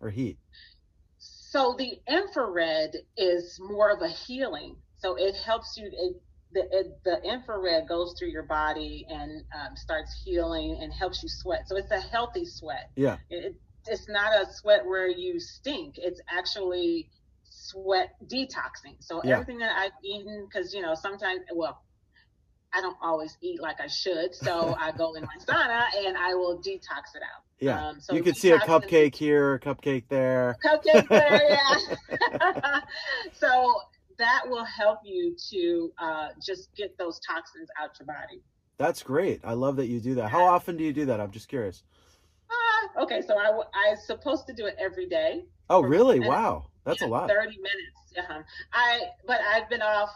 or 0.00 0.08
heat. 0.10 0.38
So 1.18 1.74
the 1.78 2.00
infrared 2.08 2.96
is 3.16 3.60
more 3.60 3.90
of 3.90 4.02
a 4.02 4.08
healing. 4.08 4.76
So 4.96 5.14
it 5.16 5.34
helps 5.36 5.76
you. 5.76 5.86
It, 5.92 6.22
the 6.54 6.94
the 7.04 7.22
infrared 7.22 7.88
goes 7.88 8.14
through 8.18 8.28
your 8.28 8.44
body 8.44 9.06
and 9.08 9.42
um, 9.54 9.76
starts 9.76 10.22
healing 10.24 10.78
and 10.80 10.92
helps 10.92 11.22
you 11.22 11.28
sweat. 11.28 11.68
So 11.68 11.76
it's 11.76 11.90
a 11.90 12.00
healthy 12.00 12.44
sweat. 12.44 12.90
Yeah. 12.96 13.18
It, 13.28 13.56
it's 13.86 14.08
not 14.08 14.32
a 14.32 14.46
sweat 14.50 14.86
where 14.86 15.08
you 15.08 15.38
stink. 15.38 15.96
It's 15.98 16.20
actually 16.30 17.10
sweat 17.50 18.14
detoxing. 18.26 18.96
So 19.00 19.20
Yeah. 19.22 19.34
everything 19.34 19.58
that 19.58 19.76
I've 19.76 19.92
eaten, 20.02 20.46
because 20.46 20.72
you 20.72 20.80
know 20.80 20.94
sometimes, 20.94 21.40
well, 21.54 21.82
I 22.72 22.80
don't 22.80 22.96
always 23.02 23.36
eat 23.40 23.60
like 23.60 23.80
I 23.80 23.88
should. 23.88 24.34
So 24.34 24.74
I 24.80 24.92
go 24.92 25.14
in 25.14 25.22
my 25.22 25.36
sauna 25.38 25.84
and 26.06 26.16
I 26.16 26.34
will 26.34 26.58
detox 26.58 27.14
it 27.14 27.22
out. 27.22 27.44
Yeah. 27.58 27.88
Um, 27.88 28.00
so 28.00 28.14
you 28.14 28.22
could 28.22 28.36
see 28.36 28.50
a 28.50 28.58
cupcake 28.58 29.14
here, 29.14 29.54
a 29.54 29.60
cupcake 29.60 30.04
there. 30.08 30.56
cupcake 30.64 31.08
there, 31.08 31.50
yeah. 32.30 32.80
so 33.32 33.80
that 34.18 34.42
will 34.46 34.64
help 34.64 35.00
you 35.04 35.36
to 35.50 35.92
uh, 35.98 36.28
just 36.44 36.74
get 36.76 36.96
those 36.98 37.20
toxins 37.20 37.68
out 37.80 37.90
your 37.98 38.06
body. 38.06 38.42
That's 38.78 39.02
great. 39.02 39.40
I 39.44 39.52
love 39.52 39.76
that 39.76 39.86
you 39.86 40.00
do 40.00 40.16
that. 40.16 40.30
How 40.30 40.44
often 40.44 40.76
do 40.76 40.84
you 40.84 40.92
do 40.92 41.06
that? 41.06 41.20
I'm 41.20 41.30
just 41.30 41.48
curious. 41.48 41.82
Ah, 42.50 43.02
okay, 43.02 43.22
so 43.22 43.38
I 43.38 43.50
I'm 43.50 43.96
supposed 43.96 44.46
to 44.48 44.52
do 44.52 44.66
it 44.66 44.76
every 44.78 45.06
day. 45.06 45.44
Oh, 45.70 45.82
really? 45.82 46.20
Wow. 46.20 46.66
That's 46.84 47.02
a 47.02 47.06
lot. 47.06 47.28
Thirty 47.28 47.56
minutes. 47.56 48.18
Uh-huh. 48.18 48.42
I 48.72 49.00
but 49.26 49.40
I've 49.40 49.68
been 49.70 49.82
off 49.82 50.10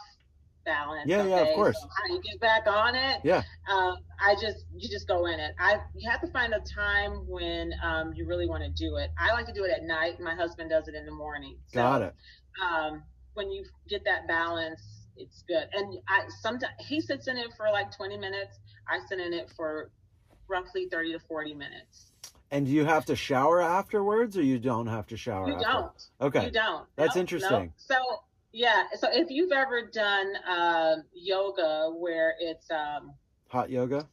balance. 0.65 1.07
Yeah, 1.07 1.25
yeah, 1.25 1.41
of 1.41 1.55
course. 1.55 1.77
So 1.81 1.87
how 1.87 2.13
you 2.13 2.21
get 2.21 2.39
back 2.39 2.67
on 2.67 2.95
it? 2.95 3.21
Yeah. 3.23 3.41
Um, 3.71 3.97
I 4.19 4.35
just 4.35 4.65
you 4.75 4.87
just 4.89 5.07
go 5.07 5.25
in 5.25 5.39
it. 5.39 5.53
I 5.59 5.77
you 5.95 6.09
have 6.09 6.21
to 6.21 6.27
find 6.27 6.53
a 6.53 6.59
time 6.59 7.25
when 7.27 7.73
um, 7.83 8.13
you 8.13 8.25
really 8.27 8.47
want 8.47 8.63
to 8.63 8.69
do 8.69 8.97
it. 8.97 9.09
I 9.17 9.33
like 9.33 9.47
to 9.47 9.53
do 9.53 9.63
it 9.63 9.71
at 9.71 9.83
night. 9.83 10.19
My 10.19 10.35
husband 10.35 10.69
does 10.69 10.87
it 10.87 10.95
in 10.95 11.05
the 11.05 11.11
morning. 11.11 11.57
So, 11.67 11.81
Got 11.81 12.01
it. 12.03 12.15
Um, 12.63 13.03
when 13.39 13.49
you 13.49 13.63
get 13.87 14.03
that 14.03 14.27
balance, 14.27 14.81
it's 15.15 15.43
good. 15.47 15.67
And 15.73 15.97
I 16.09 16.23
sometimes 16.41 16.73
he 16.79 16.99
sits 16.99 17.27
in 17.29 17.37
it 17.37 17.47
for 17.55 17.71
like 17.71 17.95
twenty 17.95 18.17
minutes. 18.17 18.59
I 18.87 18.99
sit 19.07 19.19
in 19.19 19.33
it 19.33 19.49
for 19.55 19.89
roughly 20.49 20.87
thirty 20.91 21.13
to 21.13 21.19
forty 21.19 21.53
minutes. 21.53 22.11
And 22.51 22.65
do 22.65 22.71
you 22.71 22.83
have 22.83 23.05
to 23.05 23.15
shower 23.15 23.61
afterwards 23.61 24.37
or 24.37 24.41
you 24.43 24.59
don't 24.59 24.87
have 24.87 25.07
to 25.07 25.17
shower 25.17 25.47
You 25.47 25.53
after? 25.55 25.67
don't. 25.67 26.07
Okay. 26.19 26.45
You 26.47 26.51
don't. 26.51 26.85
That's 26.97 27.15
interesting. 27.15 27.71
So 27.77 27.95
yeah, 28.51 28.83
so 28.99 29.07
if 29.11 29.29
you've 29.29 29.51
ever 29.51 29.89
done 29.93 30.33
um, 30.47 31.03
yoga 31.13 31.91
where 31.95 32.33
it's 32.39 32.69
um, 32.71 33.13
Hot 33.49 33.69
yoga? 33.69 34.07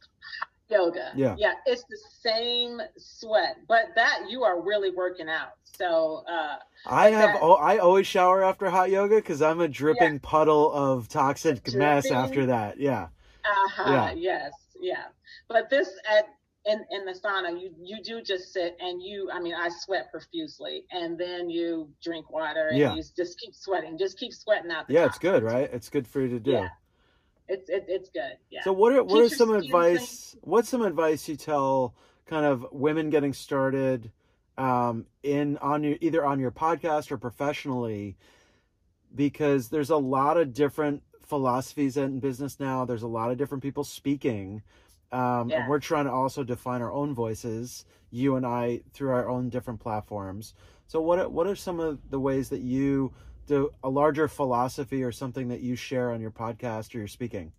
Yoga, 0.69 1.13
Yeah. 1.15 1.37
yeah, 1.39 1.55
it's 1.67 1.85
the 1.85 1.99
same 2.21 2.81
sweat, 2.97 3.59
but 3.69 3.87
that 3.95 4.25
you 4.29 4.43
are 4.45 4.61
really 4.61 4.91
working 4.91 5.29
out. 5.29 5.53
So 5.65 6.25
uh, 6.29 6.57
I 6.87 7.11
have 7.11 7.35
that- 7.35 7.43
I 7.43 7.79
always 7.79 8.07
shower 8.07 8.43
after 8.43 8.69
hot 8.71 8.91
yoga 8.91 9.17
because 9.17 9.43
I'm 9.43 9.61
a 9.61 9.69
dripping 9.69 10.21
puddle 10.21 10.73
of 10.73 11.09
toxic 11.09 11.73
mess 11.75 12.11
after 12.11 12.47
that. 12.47 12.79
Yeah. 12.81 13.09
uh-huh, 13.45 13.91
Yeah. 13.93 14.13
yes, 14.13 14.53
yeah. 14.81 15.05
But 15.49 15.71
this 15.71 15.91
at 16.11 16.29
in, 16.65 16.85
in 16.91 17.05
the 17.05 17.13
sauna, 17.13 17.61
you 17.61 17.73
you 17.79 18.03
do 18.03 18.21
just 18.21 18.53
sit 18.53 18.77
and 18.81 19.01
you. 19.01 19.31
I 19.33 19.39
mean, 19.39 19.55
I 19.55 19.69
sweat 19.69 20.11
profusely, 20.11 20.85
and 20.91 21.17
then 21.17 21.49
you 21.49 21.89
drink 22.03 22.29
water 22.33 22.69
and 22.71 22.79
Yeah. 22.79 22.95
you 22.95 23.05
just 23.17 23.39
keep 23.39 23.55
sweating, 23.55 23.97
just 23.97 24.19
keep 24.19 24.33
sweating 24.33 24.73
out. 24.73 24.89
The 24.89 24.95
Yeah, 24.95 25.05
it's 25.07 25.19
good, 25.19 25.45
right? 25.45 25.71
It's 25.73 25.89
good 25.89 26.09
for 26.09 26.21
you 26.21 26.29
to 26.31 26.41
do. 26.41 26.51
Yeah. 26.53 26.69
It's 27.49 27.69
it, 27.69 27.85
it's 27.89 28.09
good. 28.11 28.39
Yeah. 28.51 28.63
So 28.65 28.73
what 28.73 28.93
are 28.93 29.03
what 29.03 29.23
are 29.23 29.29
some 29.29 29.53
advice? 29.53 30.37
What's 30.41 30.69
some 30.69 30.83
advice 30.83 31.29
you 31.29 31.37
tell 31.37 31.95
kind 32.27 32.45
of 32.45 32.67
women 32.73 33.11
getting 33.11 33.33
started 33.33 34.11
um, 34.59 35.07
in 35.23 35.59
on 35.59 35.85
your 35.85 35.97
either 36.01 36.25
on 36.25 36.41
your 36.41 36.51
podcast 36.51 37.11
or 37.11 37.19
professionally 37.19 38.17
because 39.15 39.69
there's 39.69 39.91
a 39.91 39.97
lot 39.97 40.37
of 40.37 40.53
different 40.53 41.03
philosophies 41.25 41.97
in 41.97 42.21
business 42.21 42.59
now. 42.61 42.85
There's 42.85 43.03
a 43.03 43.09
lot 43.09 43.31
of 43.31 43.39
different 43.39 43.63
people 43.63 43.85
speaking. 43.85 44.63
Um, 45.13 45.49
Yeah. 45.49 45.61
And 45.61 45.69
we're 45.69 45.81
trying 45.81 46.07
to 46.07 46.13
also 46.13 46.43
define 46.43 46.83
our 46.83 46.93
own 46.93 47.15
voices, 47.15 47.85
you 48.11 48.37
and 48.37 48.45
I, 48.45 48.83
through 48.93 49.11
our 49.11 49.29
own 49.29 49.49
different 49.49 49.81
platforms. 49.81 50.55
So, 50.89 51.01
what 51.01 51.31
what 51.33 51.47
are 51.47 51.57
some 51.57 51.81
of 51.81 52.11
the 52.11 52.21
ways 52.21 52.49
that 52.51 52.61
you 52.61 53.13
do 53.47 53.71
a 53.83 53.89
larger 53.89 54.29
philosophy 54.29 55.03
or 55.03 55.13
something 55.13 55.49
that 55.49 55.61
you 55.61 55.77
share 55.77 56.11
on 56.11 56.21
your 56.21 56.31
podcast 56.31 56.95
or 56.95 56.99
your 56.99 57.09
speaking? 57.09 57.53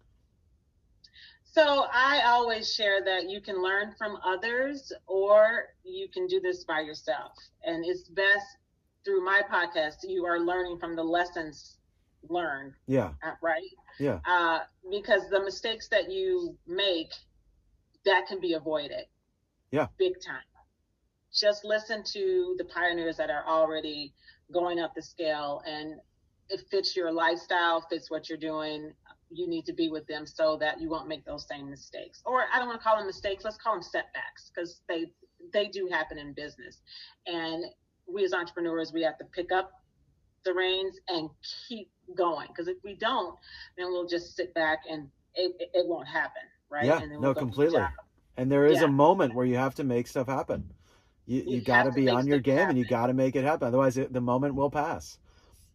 So 1.43 1.87
I 1.91 2.21
always 2.25 2.71
share 2.73 3.03
that 3.03 3.29
you 3.29 3.41
can 3.41 3.61
learn 3.63 3.95
from 3.97 4.17
others 4.23 4.91
or 5.07 5.69
you 5.83 6.07
can 6.07 6.27
do 6.27 6.39
this 6.39 6.63
by 6.65 6.81
yourself. 6.81 7.31
And 7.63 7.83
it's 7.85 8.07
best 8.09 8.45
through 9.03 9.23
my 9.23 9.41
podcast, 9.51 9.95
you 10.03 10.25
are 10.25 10.39
learning 10.39 10.77
from 10.79 10.95
the 10.95 11.03
lessons 11.03 11.77
learned, 12.29 12.73
Yeah, 12.85 13.11
uh, 13.23 13.31
right? 13.41 13.63
yeah, 13.99 14.19
Uh, 14.27 14.59
because 14.91 15.29
the 15.29 15.41
mistakes 15.41 15.87
that 15.89 16.11
you 16.11 16.55
make, 16.67 17.11
that 18.05 18.27
can 18.27 18.39
be 18.39 18.53
avoided. 18.53 19.05
Yeah. 19.71 19.87
Big 19.97 20.13
time. 20.21 20.43
Just 21.37 21.63
listen 21.63 22.03
to 22.13 22.55
the 22.57 22.65
pioneers 22.65 23.17
that 23.17 23.29
are 23.29 23.45
already 23.47 24.13
going 24.51 24.79
up 24.79 24.95
the 24.95 25.01
scale 25.01 25.61
and 25.67 25.95
it 26.49 26.61
fits 26.71 26.95
your 26.95 27.11
lifestyle, 27.11 27.85
fits 27.89 28.09
what 28.09 28.29
you're 28.29 28.37
doing. 28.37 28.91
You 29.29 29.47
need 29.47 29.65
to 29.65 29.73
be 29.73 29.89
with 29.89 30.07
them 30.07 30.25
so 30.25 30.57
that 30.57 30.81
you 30.81 30.89
won't 30.89 31.07
make 31.07 31.25
those 31.25 31.45
same 31.47 31.69
mistakes. 31.69 32.21
Or 32.25 32.45
I 32.53 32.57
don't 32.57 32.67
want 32.67 32.79
to 32.79 32.83
call 32.83 32.97
them 32.97 33.05
mistakes, 33.05 33.43
let's 33.43 33.57
call 33.57 33.73
them 33.73 33.83
setbacks 33.83 34.51
because 34.53 34.81
they 34.87 35.11
they 35.53 35.67
do 35.67 35.87
happen 35.91 36.17
in 36.17 36.33
business. 36.33 36.81
And 37.27 37.65
we 38.07 38.23
as 38.23 38.33
entrepreneurs, 38.33 38.91
we 38.93 39.03
have 39.03 39.17
to 39.19 39.25
pick 39.25 39.51
up 39.51 39.71
the 40.45 40.53
reins 40.53 40.97
and 41.09 41.29
keep 41.67 41.91
going. 42.15 42.47
Because 42.47 42.67
if 42.67 42.77
we 42.83 42.95
don't, 42.95 43.35
then 43.77 43.87
we'll 43.87 44.07
just 44.07 44.35
sit 44.35 44.53
back 44.53 44.79
and 44.89 45.09
it, 45.35 45.69
it, 45.73 45.85
won't 45.85 46.07
happen, 46.07 46.41
right? 46.71 46.85
Yeah, 46.85 47.01
and 47.01 47.11
then 47.11 47.21
no, 47.21 47.35
completely. 47.35 47.83
and 48.37 48.51
there 48.51 48.65
is 48.65 48.79
Yeah. 48.79 48.85
a 48.85 48.87
moment 48.87 49.35
where 49.35 49.45
you 49.45 49.57
have 49.57 49.75
to 49.75 49.83
make 49.83 50.07
stuff 50.07 50.27
happen. 50.27 50.73
You 51.27 51.43
you, 51.45 51.55
You 51.57 51.61
got 51.61 51.83
to 51.83 51.91
be 51.91 52.09
on 52.09 52.25
your 52.25 52.39
game 52.39 52.69
and 52.69 52.77
you 52.77 52.85
got 52.85 53.07
to 53.07 53.13
make 53.13 53.35
it 53.35 53.43
happen. 53.43 53.67
Otherwise, 53.67 53.97
it, 53.97 54.11
the 54.11 54.21
moment 54.21 54.55
will 54.55 54.71
pass. 54.71 55.19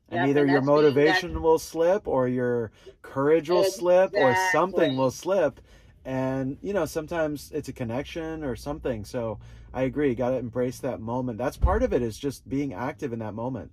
And 0.09 0.21
Yep, 0.21 0.29
either 0.31 0.43
and 0.43 0.51
your 0.51 0.62
motivation 0.62 1.41
will 1.41 1.59
slip 1.59 2.09
or 2.09 2.27
your 2.27 2.73
courage 3.03 3.49
will 3.49 3.65
slip 3.65 4.12
or 4.15 4.35
something 4.51 4.97
will 4.97 5.11
slip. 5.11 5.61
And, 6.05 6.59
you 6.62 6.73
know, 6.73 6.85
sometimes 6.87 7.53
it's 7.55 7.69
a 7.69 7.73
connection 7.73 8.43
or 8.43 8.57
something. 8.57 9.05
So 9.05 9.38
I 9.73 9.83
agree. 9.83 10.09
You 10.09 10.15
got 10.17 10.31
to 10.31 10.37
embrace 10.37 10.81
that 10.81 11.01
moment. 11.01 11.38
That's 11.38 11.57
part 11.57 11.83
of 11.83 11.93
it 11.93 12.03
is 12.03 12.19
just 12.19 12.49
being 12.49 12.75
active 12.75 13.12
in 13.12 13.21
that 13.21 13.35
moment. 13.35 13.71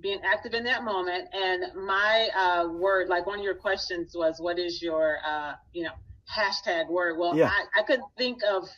being 0.00 0.20
active 0.22 0.52
in 0.52 0.64
that 0.64 0.84
moment. 0.84 1.28
And 1.32 1.86
my 1.86 2.28
uh, 2.36 2.68
word, 2.68 3.08
like 3.08 3.26
one 3.26 3.38
of 3.38 3.44
your 3.44 3.54
questions 3.54 4.14
was, 4.14 4.36
what 4.38 4.58
is 4.58 4.82
your, 4.82 5.16
uh, 5.26 5.54
you 5.72 5.84
know, 5.84 5.92
hashtag 6.30 6.90
word? 6.90 7.16
Well, 7.18 7.34
Yeah. 7.34 7.48
I, 7.48 7.80
I 7.80 7.82
could 7.84 8.00
think 8.18 8.42
of 8.44 8.68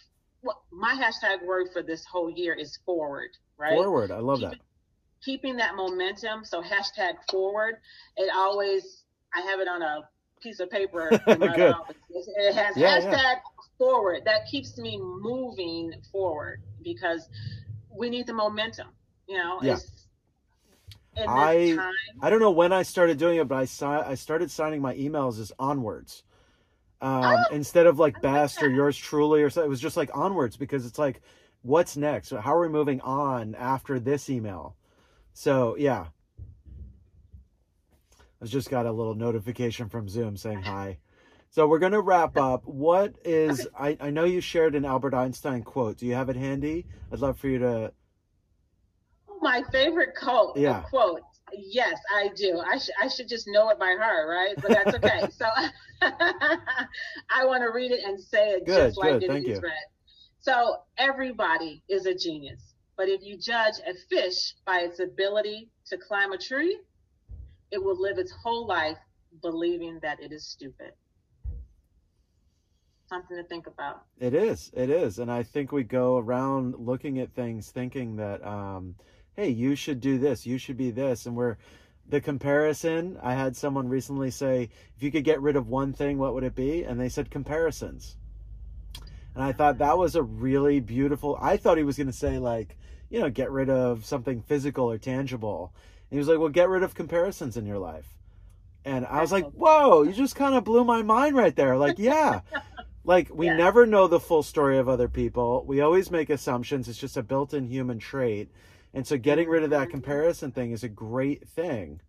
what 0.47 0.57
my 0.73 0.95
hashtag 0.95 1.45
word 1.45 1.69
for 1.73 1.83
this 1.83 2.05
whole 2.05 2.31
year 2.31 2.55
is 2.55 2.79
forward, 2.87 3.31
right? 3.59 3.75
Forward. 3.75 4.11
I 4.11 4.19
love 4.19 4.39
Keep 4.41 4.51
that. 4.51 4.59
Keeping 5.25 5.57
that 5.57 5.75
momentum. 5.77 6.45
So 6.45 6.63
hashtag 6.63 7.15
forward. 7.31 7.77
It 8.17 8.31
always, 8.35 9.03
I 9.35 9.41
have 9.43 9.61
it 9.61 9.69
on 9.69 9.83
a 9.83 10.09
piece 10.41 10.61
of 10.61 10.71
paper. 10.71 11.09
in 11.27 11.39
my 11.41 11.55
Good. 11.57 11.73
office. 11.75 11.97
It 12.11 12.55
has 12.55 12.77
Yeah, 12.77 13.01
hashtag 13.01 13.13
yeah. 13.13 13.35
forward. 13.79 14.23
That 14.25 14.47
keeps 14.51 14.79
me 14.79 14.99
moving 15.03 15.93
forward 16.13 16.63
because 16.83 17.29
we 17.91 18.09
need 18.11 18.27
the 18.27 18.35
momentum. 18.35 18.89
You 19.29 19.39
know, 19.39 19.59
Yeah. 19.63 19.75
it's 19.75 21.27
I- 21.27 21.75
time. 21.77 21.93
I 22.23 22.31
don't 22.31 22.41
know 22.41 22.51
when 22.51 22.73
I 22.73 22.83
started 22.83 23.19
doing 23.19 23.39
it, 23.39 23.49
but 23.49 23.57
I 23.57 23.65
saw 23.65 24.07
I 24.07 24.15
started 24.15 24.51
signing 24.51 24.81
my 24.83 24.95
emails 24.95 25.41
as 25.41 25.51
onwards. 25.59 26.23
Um, 27.01 27.25
Oh, 27.25 27.45
instead 27.53 27.87
of 27.87 27.99
like 27.99 28.23
best 28.23 28.63
or 28.63 28.71
yours 28.71 28.97
truly 28.97 29.43
or 29.43 29.51
so 29.51 29.63
it 29.63 29.69
was 29.69 29.81
just 29.81 29.97
like 29.97 30.11
onwards 30.15 30.57
because 30.57 30.87
it's 30.87 30.99
like 30.99 31.21
what's 31.63 31.97
next? 31.97 32.31
How 32.31 32.55
are 32.55 32.61
we 32.61 32.69
moving 32.69 33.01
on 33.03 33.55
after 33.55 33.99
this 33.99 34.31
email? 34.31 34.77
So 35.35 35.77
yeah. 35.79 36.07
I 38.41 38.47
just 38.47 38.71
got 38.71 38.87
a 38.87 38.93
little 38.93 39.15
notification 39.15 39.89
from 39.89 40.09
Zoom 40.09 40.37
saying 40.37 40.63
hi. 40.63 40.99
So 41.51 41.67
we're 41.67 41.79
gonna 41.79 42.01
wrap 42.01 42.37
up. 42.37 42.67
What 42.67 43.15
is 43.25 43.67
I, 43.79 43.97
I 44.01 44.11
know 44.11 44.25
you 44.25 44.41
shared 44.41 44.75
an 44.75 44.85
Albert 44.85 45.15
Einstein 45.15 45.63
quote. 45.63 45.97
Do 45.99 46.07
you 46.07 46.15
have 46.15 46.29
it 46.29 46.37
handy? 46.37 46.87
I'd 47.13 47.21
love 47.21 47.39
for 47.39 47.49
you 47.49 47.59
to 47.59 47.93
My 49.41 49.63
favorite 49.73 50.15
quote. 50.15 50.57
Yeah. 50.57 50.81
Quote. 50.83 51.23
Yes, 51.53 51.99
I 52.15 52.29
do. 52.35 52.61
I 52.61 52.79
should 52.79 52.95
I 53.01 53.09
should 53.09 53.29
just 53.29 53.47
know 53.49 53.69
it 53.71 53.79
by 53.79 53.97
heart, 53.99 54.29
right? 54.29 54.55
But 54.61 54.71
that's 54.73 54.95
okay. 54.97 55.29
so 55.31 55.47
I 56.03 57.45
want 57.45 57.63
to 57.63 57.69
read 57.73 57.93
it 57.93 58.01
and 58.05 58.21
say 58.21 58.51
it 58.51 58.67
Good, 58.67 58.89
just 58.89 58.99
like 58.99 59.21
good. 59.21 59.25
it 59.25 59.37
is 59.37 59.45
you. 59.47 59.61
read. 59.63 59.73
So 60.41 60.77
everybody 60.99 61.83
is 61.89 62.07
a 62.07 62.15
genius, 62.15 62.75
but 62.97 63.09
if 63.09 63.23
you 63.23 63.37
judge 63.39 63.75
a 63.87 63.95
fish 64.09 64.55
by 64.65 64.81
its 64.81 65.01
ability 65.01 65.71
to 65.87 65.97
climb 65.97 66.33
a 66.33 66.39
tree, 66.39 66.79
it 67.71 67.83
will 67.83 68.01
live 68.01 68.19
its 68.19 68.33
whole 68.43 68.67
life 68.67 68.99
believing 69.43 69.99
that 70.03 70.21
it 70.21 70.33
is 70.33 70.47
stupid. 70.49 70.93
Something 73.09 73.37
to 73.37 73.45
think 73.45 73.67
about. 73.69 74.03
It 74.19 74.35
is. 74.35 74.71
It 74.75 74.91
is. 74.91 75.21
And 75.21 75.31
I 75.31 75.43
think 75.45 75.71
we 75.71 75.85
go 75.85 76.17
around 76.19 76.75
looking 76.77 77.21
at 77.21 77.33
things 77.35 77.71
thinking 77.71 78.17
that, 78.17 78.45
um, 78.45 78.97
hey, 79.37 79.49
you 79.51 79.75
should 79.77 80.01
do 80.01 80.19
this, 80.19 80.47
you 80.47 80.59
should 80.59 80.77
be 80.77 80.91
this. 80.91 81.27
And 81.27 81.37
we're 81.37 81.57
the 82.09 82.21
comparison. 82.21 83.19
I 83.23 83.35
had 83.35 83.57
someone 83.57 83.89
recently 83.89 84.31
say, 84.31 84.71
if 84.97 85.03
you 85.03 85.11
could 85.11 85.25
get 85.25 85.43
rid 85.43 85.57
of 85.57 85.69
one 85.69 85.93
thing, 85.93 86.19
what 86.19 86.35
would 86.35 86.45
it 86.45 86.55
be? 86.55 86.83
And 86.85 86.99
they 86.99 87.09
said 87.09 87.31
comparisons. 87.31 88.17
And 89.35 89.45
I 89.45 89.53
thought 89.53 89.79
that 89.79 89.99
was 89.99 90.17
a 90.17 90.23
really 90.23 90.81
beautiful. 90.81 91.37
I 91.41 91.59
thought 91.59 91.77
he 91.77 91.85
was 91.85 91.99
going 91.99 92.07
to 92.07 92.13
say, 92.13 92.39
like, 92.39 92.79
you 93.11 93.21
know, 93.21 93.29
get 93.29 93.51
rid 93.51 93.69
of 93.69 94.05
something 94.07 94.41
physical 94.41 94.91
or 94.91 94.99
tangible. 94.99 95.73
And 96.11 96.17
he 96.17 96.19
was 96.19 96.29
like, 96.29 96.39
well, 96.39 96.49
get 96.49 96.69
rid 96.71 96.83
of 96.83 96.95
comparisons 96.95 97.57
in 97.59 97.67
your 97.67 97.79
life. 97.79 98.17
And 98.85 99.05
I 99.05 99.21
was 99.21 99.33
like, 99.33 99.45
whoa, 99.51 100.05
you 100.05 100.13
just 100.13 100.37
kind 100.37 100.55
of 100.55 100.65
blew 100.65 100.85
my 100.85 101.03
mind 101.03 101.37
right 101.37 101.55
there. 101.55 101.77
Like, 101.77 101.99
yeah. 101.99 102.41
Like 103.05 103.33
we 103.33 103.47
Yeah. 103.47 103.57
never 103.57 103.87
know 103.87 104.09
the 104.09 104.19
full 104.19 104.43
story 104.43 104.79
of 104.79 104.89
other 104.89 105.07
people. 105.09 105.65
We 105.65 105.81
always 105.81 106.11
make 106.11 106.29
assumptions. 106.29 106.89
It's 106.89 106.99
just 106.99 107.17
a 107.17 107.23
built-in 107.23 107.69
human 107.69 108.01
trait. 108.01 108.51
And 108.95 109.07
so 109.07 109.17
getting 109.19 109.49
rid 109.49 109.63
of 109.63 109.71
that 109.71 109.91
comparison 109.91 110.53
thing 110.53 110.73
is 110.73 110.83
a 110.85 110.89
great 110.89 111.49
thing. 111.49 112.01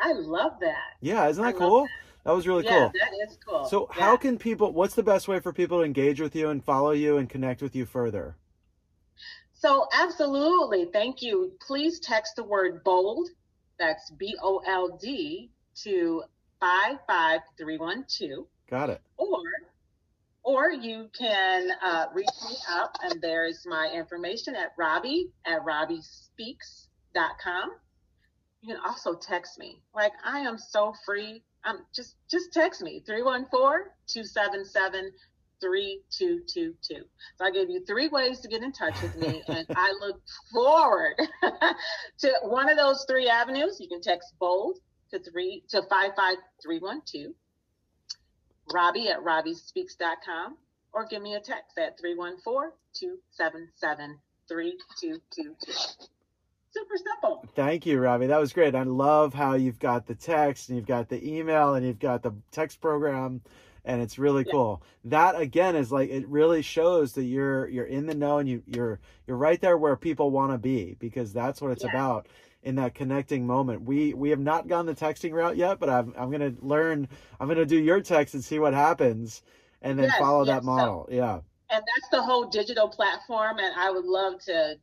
I 0.00 0.12
love 0.12 0.52
that. 0.60 0.94
Yeah, 1.00 1.26
isn't 1.28 1.42
that 1.42 1.58
love 1.58 1.70
cool? 1.70 1.88
That 2.24 2.32
was 2.32 2.46
really 2.46 2.62
cool. 2.62 2.72
yeah, 2.72 2.90
cool. 2.90 2.92
that 3.00 3.12
is 3.28 3.38
cool. 3.46 3.64
So 3.66 3.88
Yeah. 3.96 4.02
how 4.04 4.16
can 4.16 4.38
people 4.38 4.72
what's 4.72 4.94
the 4.94 5.02
best 5.02 5.28
way 5.28 5.40
for 5.40 5.52
people 5.52 5.78
to 5.78 5.84
engage 5.84 6.20
with 6.20 6.34
you 6.36 6.48
and 6.50 6.64
follow 6.64 6.92
you 6.92 7.16
and 7.18 7.28
connect 7.28 7.62
with 7.62 7.74
you 7.74 7.84
further? 7.86 8.36
So, 9.54 9.88
absolutely. 9.92 10.84
Thank 10.92 11.20
you. 11.20 11.52
Please 11.60 11.98
text 11.98 12.36
the 12.36 12.44
word 12.44 12.84
bold, 12.84 13.28
that's 13.78 14.08
B 14.12 14.36
O 14.40 14.58
L 14.66 14.96
D, 15.00 15.50
to 15.82 16.22
55312. 16.60 18.46
Got 18.70 18.90
it. 18.90 19.00
Or, 19.16 19.42
or 20.42 20.70
you 20.70 21.08
can 21.18 21.70
uh, 21.84 22.06
reach 22.14 22.28
me 22.48 22.56
up, 22.70 22.96
and 23.02 23.20
there 23.20 23.46
is 23.46 23.66
my 23.66 23.90
information 23.94 24.54
at 24.54 24.72
Robbie 24.78 25.30
at 25.46 25.62
robbiespeaks.com. 25.64 27.70
You 28.60 28.74
can 28.74 28.82
also 28.84 29.14
text 29.14 29.58
me. 29.58 29.82
Like 29.94 30.12
I 30.24 30.40
am 30.40 30.58
so 30.58 30.92
free. 31.04 31.42
I'm 31.64 31.78
just 31.94 32.16
just 32.30 32.52
text 32.52 32.82
me 32.82 33.02
314-277-3222. 33.08 35.12
So 36.48 36.94
I 37.40 37.50
gave 37.50 37.70
you 37.70 37.84
three 37.86 38.08
ways 38.08 38.40
to 38.40 38.48
get 38.48 38.62
in 38.62 38.72
touch 38.72 39.00
with 39.02 39.16
me 39.16 39.42
and 39.48 39.66
I 39.76 39.92
look 40.00 40.20
forward 40.52 41.14
to 42.18 42.32
one 42.42 42.68
of 42.68 42.76
those 42.76 43.04
three 43.08 43.28
avenues. 43.28 43.78
You 43.80 43.88
can 43.88 44.00
text 44.00 44.34
bold 44.40 44.78
to 45.10 45.18
3 45.18 45.64
to 45.70 45.82
55312 45.82 47.34
Robbie 48.72 49.08
at 49.08 49.24
robbiespeaks.com 49.24 50.56
or 50.92 51.06
give 51.06 51.22
me 51.22 51.34
a 51.34 51.40
text 51.40 51.78
at 51.78 51.98
314-277-3222. 54.50 56.08
Super 56.70 56.96
simple. 56.96 57.44
Thank 57.54 57.86
you, 57.86 57.98
Robbie. 57.98 58.26
That 58.26 58.40
was 58.40 58.52
great. 58.52 58.74
I 58.74 58.82
love 58.82 59.32
how 59.34 59.54
you've 59.54 59.78
got 59.78 60.06
the 60.06 60.14
text 60.14 60.68
and 60.68 60.76
you've 60.76 60.86
got 60.86 61.08
the 61.08 61.26
email 61.26 61.74
and 61.74 61.84
you've 61.86 61.98
got 61.98 62.22
the 62.22 62.32
text 62.50 62.80
program 62.80 63.40
and 63.84 64.02
it's 64.02 64.18
really 64.18 64.44
Yeah. 64.46 64.52
cool. 64.52 64.82
That 65.04 65.40
again 65.40 65.76
is 65.76 65.90
like 65.90 66.10
it 66.10 66.28
really 66.28 66.60
shows 66.62 67.14
that 67.14 67.24
you're 67.24 67.68
you're 67.68 67.86
in 67.86 68.06
the 68.06 68.14
know 68.14 68.38
and 68.38 68.48
you 68.48 68.62
you're 68.66 69.00
you're 69.26 69.36
right 69.38 69.60
there 69.60 69.78
where 69.78 69.96
people 69.96 70.30
want 70.30 70.52
to 70.52 70.58
be 70.58 70.96
because 70.98 71.32
that's 71.32 71.62
what 71.62 71.70
it's 71.72 71.84
Yeah. 71.84 71.90
about 71.90 72.26
in 72.62 72.74
that 72.76 72.94
connecting 72.94 73.46
moment. 73.46 73.82
We 73.82 74.14
we 74.14 74.30
have 74.30 74.40
not 74.40 74.68
gone 74.68 74.86
the 74.86 74.94
texting 74.94 75.32
route 75.32 75.56
yet, 75.56 75.78
but 75.78 75.88
I'm 75.88 76.12
I'm 76.18 76.30
going 76.30 76.54
to 76.56 76.64
learn 76.64 77.08
I'm 77.38 77.46
going 77.46 77.58
to 77.58 77.66
do 77.66 77.78
your 77.78 78.00
text 78.00 78.34
and 78.34 78.44
see 78.44 78.58
what 78.58 78.74
happens 78.74 79.42
and 79.82 79.98
then 79.98 80.06
Yes, 80.06 80.18
follow 80.18 80.44
yes. 80.44 80.56
that 80.56 80.64
model. 80.64 81.08
yeah. 81.10 81.40
And 81.70 81.82
that's 81.84 82.08
the 82.10 82.22
whole 82.22 82.48
digital 82.48 82.88
platform 82.88 83.58
and 83.58 83.72
I 83.76 83.90
would 83.90 84.04
love 84.04 84.40
to 84.46 84.76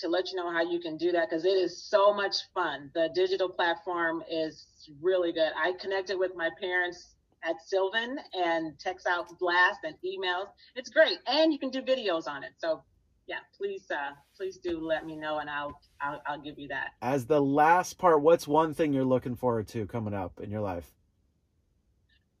to 0.00 0.08
let 0.08 0.30
you 0.30 0.36
know 0.36 0.50
how 0.50 0.62
you 0.62 0.80
can 0.80 0.96
do 0.96 1.12
that 1.12 1.28
because 1.28 1.44
it 1.44 1.50
is 1.50 1.82
so 1.84 2.14
much 2.14 2.36
fun. 2.54 2.90
The 2.94 3.10
digital 3.14 3.48
platform 3.48 4.22
is 4.30 4.66
really 5.02 5.32
good. 5.32 5.50
I 5.56 5.72
connected 5.80 6.18
with 6.18 6.32
my 6.34 6.48
parents 6.60 7.14
at 7.44 7.56
Sylvan 7.66 8.18
and 8.34 8.78
text 8.78 9.06
out 9.06 9.26
blast 9.38 9.80
and 9.84 9.94
emails. 10.04 10.46
It's 10.76 10.88
great, 10.90 11.18
and 11.26 11.52
you 11.52 11.58
can 11.58 11.70
do 11.70 11.82
videos 11.82 12.26
on 12.26 12.42
it. 12.44 12.52
So 12.58 12.82
yeah, 13.26 13.36
please, 13.56 13.90
uh, 13.90 14.12
please 14.36 14.58
do 14.58 14.80
let 14.80 15.06
me 15.06 15.16
know, 15.16 15.38
and 15.38 15.48
I'll, 15.48 15.78
I'll, 16.00 16.22
I'll 16.26 16.40
give 16.40 16.58
you 16.58 16.68
that. 16.68 16.90
As 17.00 17.26
the 17.26 17.40
last 17.40 17.98
part, 17.98 18.20
what's 18.22 18.48
one 18.48 18.74
thing 18.74 18.92
you're 18.92 19.04
looking 19.04 19.36
forward 19.36 19.68
to 19.68 19.86
coming 19.86 20.14
up 20.14 20.40
in 20.40 20.50
your 20.50 20.60
life? 20.60 20.92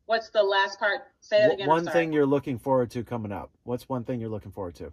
What's 0.06 0.30
the 0.30 0.42
last 0.42 0.78
part? 0.78 1.02
Say 1.20 1.44
it 1.44 1.52
again. 1.54 1.68
One 1.68 1.86
thing 1.86 2.12
you're 2.12 2.26
looking 2.26 2.58
forward 2.58 2.90
to 2.90 3.04
coming 3.04 3.32
up. 3.32 3.50
What's 3.62 3.88
one 3.88 4.04
thing 4.04 4.20
you're 4.20 4.30
looking 4.30 4.52
forward 4.52 4.74
to? 4.76 4.92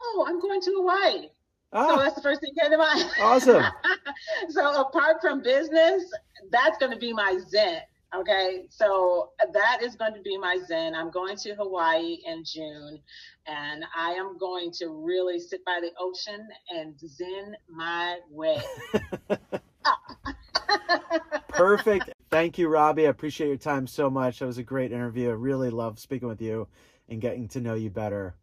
Oh, 0.00 0.24
I'm 0.28 0.40
going 0.40 0.60
to 0.60 0.70
Hawaii. 0.76 1.28
Ah, 1.72 1.88
so 1.88 1.96
that's 1.96 2.14
the 2.14 2.20
first 2.20 2.40
thing 2.40 2.52
that 2.54 2.62
came 2.62 2.70
to 2.70 2.78
mind. 2.78 3.10
Awesome. 3.20 3.64
so 4.50 4.82
apart 4.82 5.16
from 5.20 5.42
business, 5.42 6.04
that's 6.50 6.78
going 6.78 6.92
to 6.92 6.98
be 6.98 7.12
my 7.12 7.38
zen. 7.48 7.80
Okay, 8.14 8.66
so 8.68 9.30
that 9.52 9.82
is 9.82 9.96
going 9.96 10.14
to 10.14 10.20
be 10.20 10.38
my 10.38 10.58
zen. 10.66 10.94
I'm 10.94 11.10
going 11.10 11.36
to 11.38 11.54
Hawaii 11.54 12.18
in 12.24 12.44
June, 12.44 13.00
and 13.46 13.84
I 13.96 14.12
am 14.12 14.38
going 14.38 14.70
to 14.78 14.88
really 14.88 15.40
sit 15.40 15.64
by 15.64 15.80
the 15.82 15.90
ocean 15.98 16.46
and 16.70 16.94
zen 16.98 17.56
my 17.68 18.18
way. 18.30 18.62
Perfect. 21.48 22.10
Thank 22.30 22.56
you, 22.58 22.68
Robbie. 22.68 23.06
I 23.06 23.10
appreciate 23.10 23.48
your 23.48 23.56
time 23.56 23.86
so 23.86 24.08
much. 24.08 24.38
That 24.38 24.46
was 24.46 24.58
a 24.58 24.62
great 24.62 24.92
interview. 24.92 25.30
I 25.30 25.32
really 25.32 25.70
love 25.70 25.98
speaking 25.98 26.28
with 26.28 26.40
you 26.40 26.68
and 27.08 27.20
getting 27.20 27.48
to 27.48 27.60
know 27.60 27.74
you 27.74 27.90
better. 27.90 28.34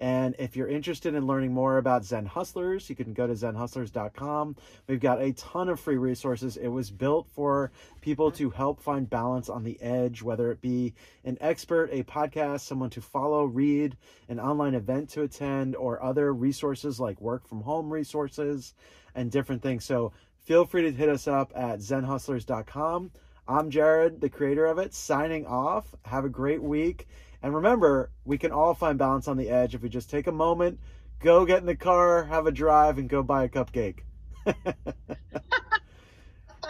And 0.00 0.36
if 0.38 0.54
you're 0.54 0.68
interested 0.68 1.14
in 1.14 1.26
learning 1.26 1.52
more 1.52 1.78
about 1.78 2.04
Zen 2.04 2.26
Hustlers, 2.26 2.88
you 2.88 2.94
can 2.94 3.12
go 3.14 3.26
to 3.26 3.32
zenhustlers.com. 3.32 4.56
We've 4.86 5.00
got 5.00 5.20
a 5.20 5.32
ton 5.32 5.68
of 5.68 5.80
free 5.80 5.96
resources. 5.96 6.56
It 6.56 6.68
was 6.68 6.90
built 6.90 7.26
for 7.34 7.72
people 8.00 8.30
to 8.32 8.50
help 8.50 8.80
find 8.80 9.10
balance 9.10 9.48
on 9.48 9.64
the 9.64 9.80
edge, 9.82 10.22
whether 10.22 10.52
it 10.52 10.60
be 10.60 10.94
an 11.24 11.36
expert, 11.40 11.90
a 11.92 12.04
podcast, 12.04 12.60
someone 12.60 12.90
to 12.90 13.00
follow, 13.00 13.44
read, 13.44 13.96
an 14.28 14.38
online 14.38 14.74
event 14.74 15.08
to 15.10 15.22
attend, 15.22 15.74
or 15.74 16.00
other 16.02 16.32
resources 16.32 17.00
like 17.00 17.20
work 17.20 17.48
from 17.48 17.62
home 17.62 17.92
resources 17.92 18.74
and 19.16 19.32
different 19.32 19.62
things. 19.62 19.84
So 19.84 20.12
feel 20.44 20.64
free 20.64 20.82
to 20.82 20.92
hit 20.92 21.08
us 21.08 21.26
up 21.26 21.52
at 21.56 21.80
zenhustlers.com. 21.80 23.10
I'm 23.48 23.70
Jared, 23.70 24.20
the 24.20 24.28
creator 24.28 24.66
of 24.66 24.78
it, 24.78 24.94
signing 24.94 25.46
off. 25.46 25.92
Have 26.04 26.24
a 26.24 26.28
great 26.28 26.62
week 26.62 27.08
and 27.42 27.54
remember, 27.54 28.10
we 28.24 28.38
can 28.38 28.52
all 28.52 28.74
find 28.74 28.98
balance 28.98 29.28
on 29.28 29.36
the 29.36 29.48
edge 29.48 29.74
if 29.74 29.82
we 29.82 29.88
just 29.88 30.10
take 30.10 30.26
a 30.26 30.32
moment, 30.32 30.80
go 31.20 31.44
get 31.44 31.58
in 31.58 31.66
the 31.66 31.76
car, 31.76 32.24
have 32.24 32.46
a 32.46 32.52
drive, 32.52 32.98
and 32.98 33.08
go 33.08 33.22
buy 33.22 33.44
a 33.44 33.48
cupcake. 33.48 34.00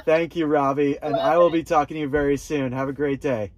Thank 0.04 0.36
you, 0.36 0.46
Robbie. 0.46 0.98
And 1.00 1.16
I 1.16 1.38
will 1.38 1.50
be 1.50 1.62
talking 1.62 1.96
to 1.96 2.00
you 2.00 2.08
very 2.08 2.36
soon. 2.36 2.72
Have 2.72 2.88
a 2.88 2.92
great 2.92 3.20
day. 3.20 3.52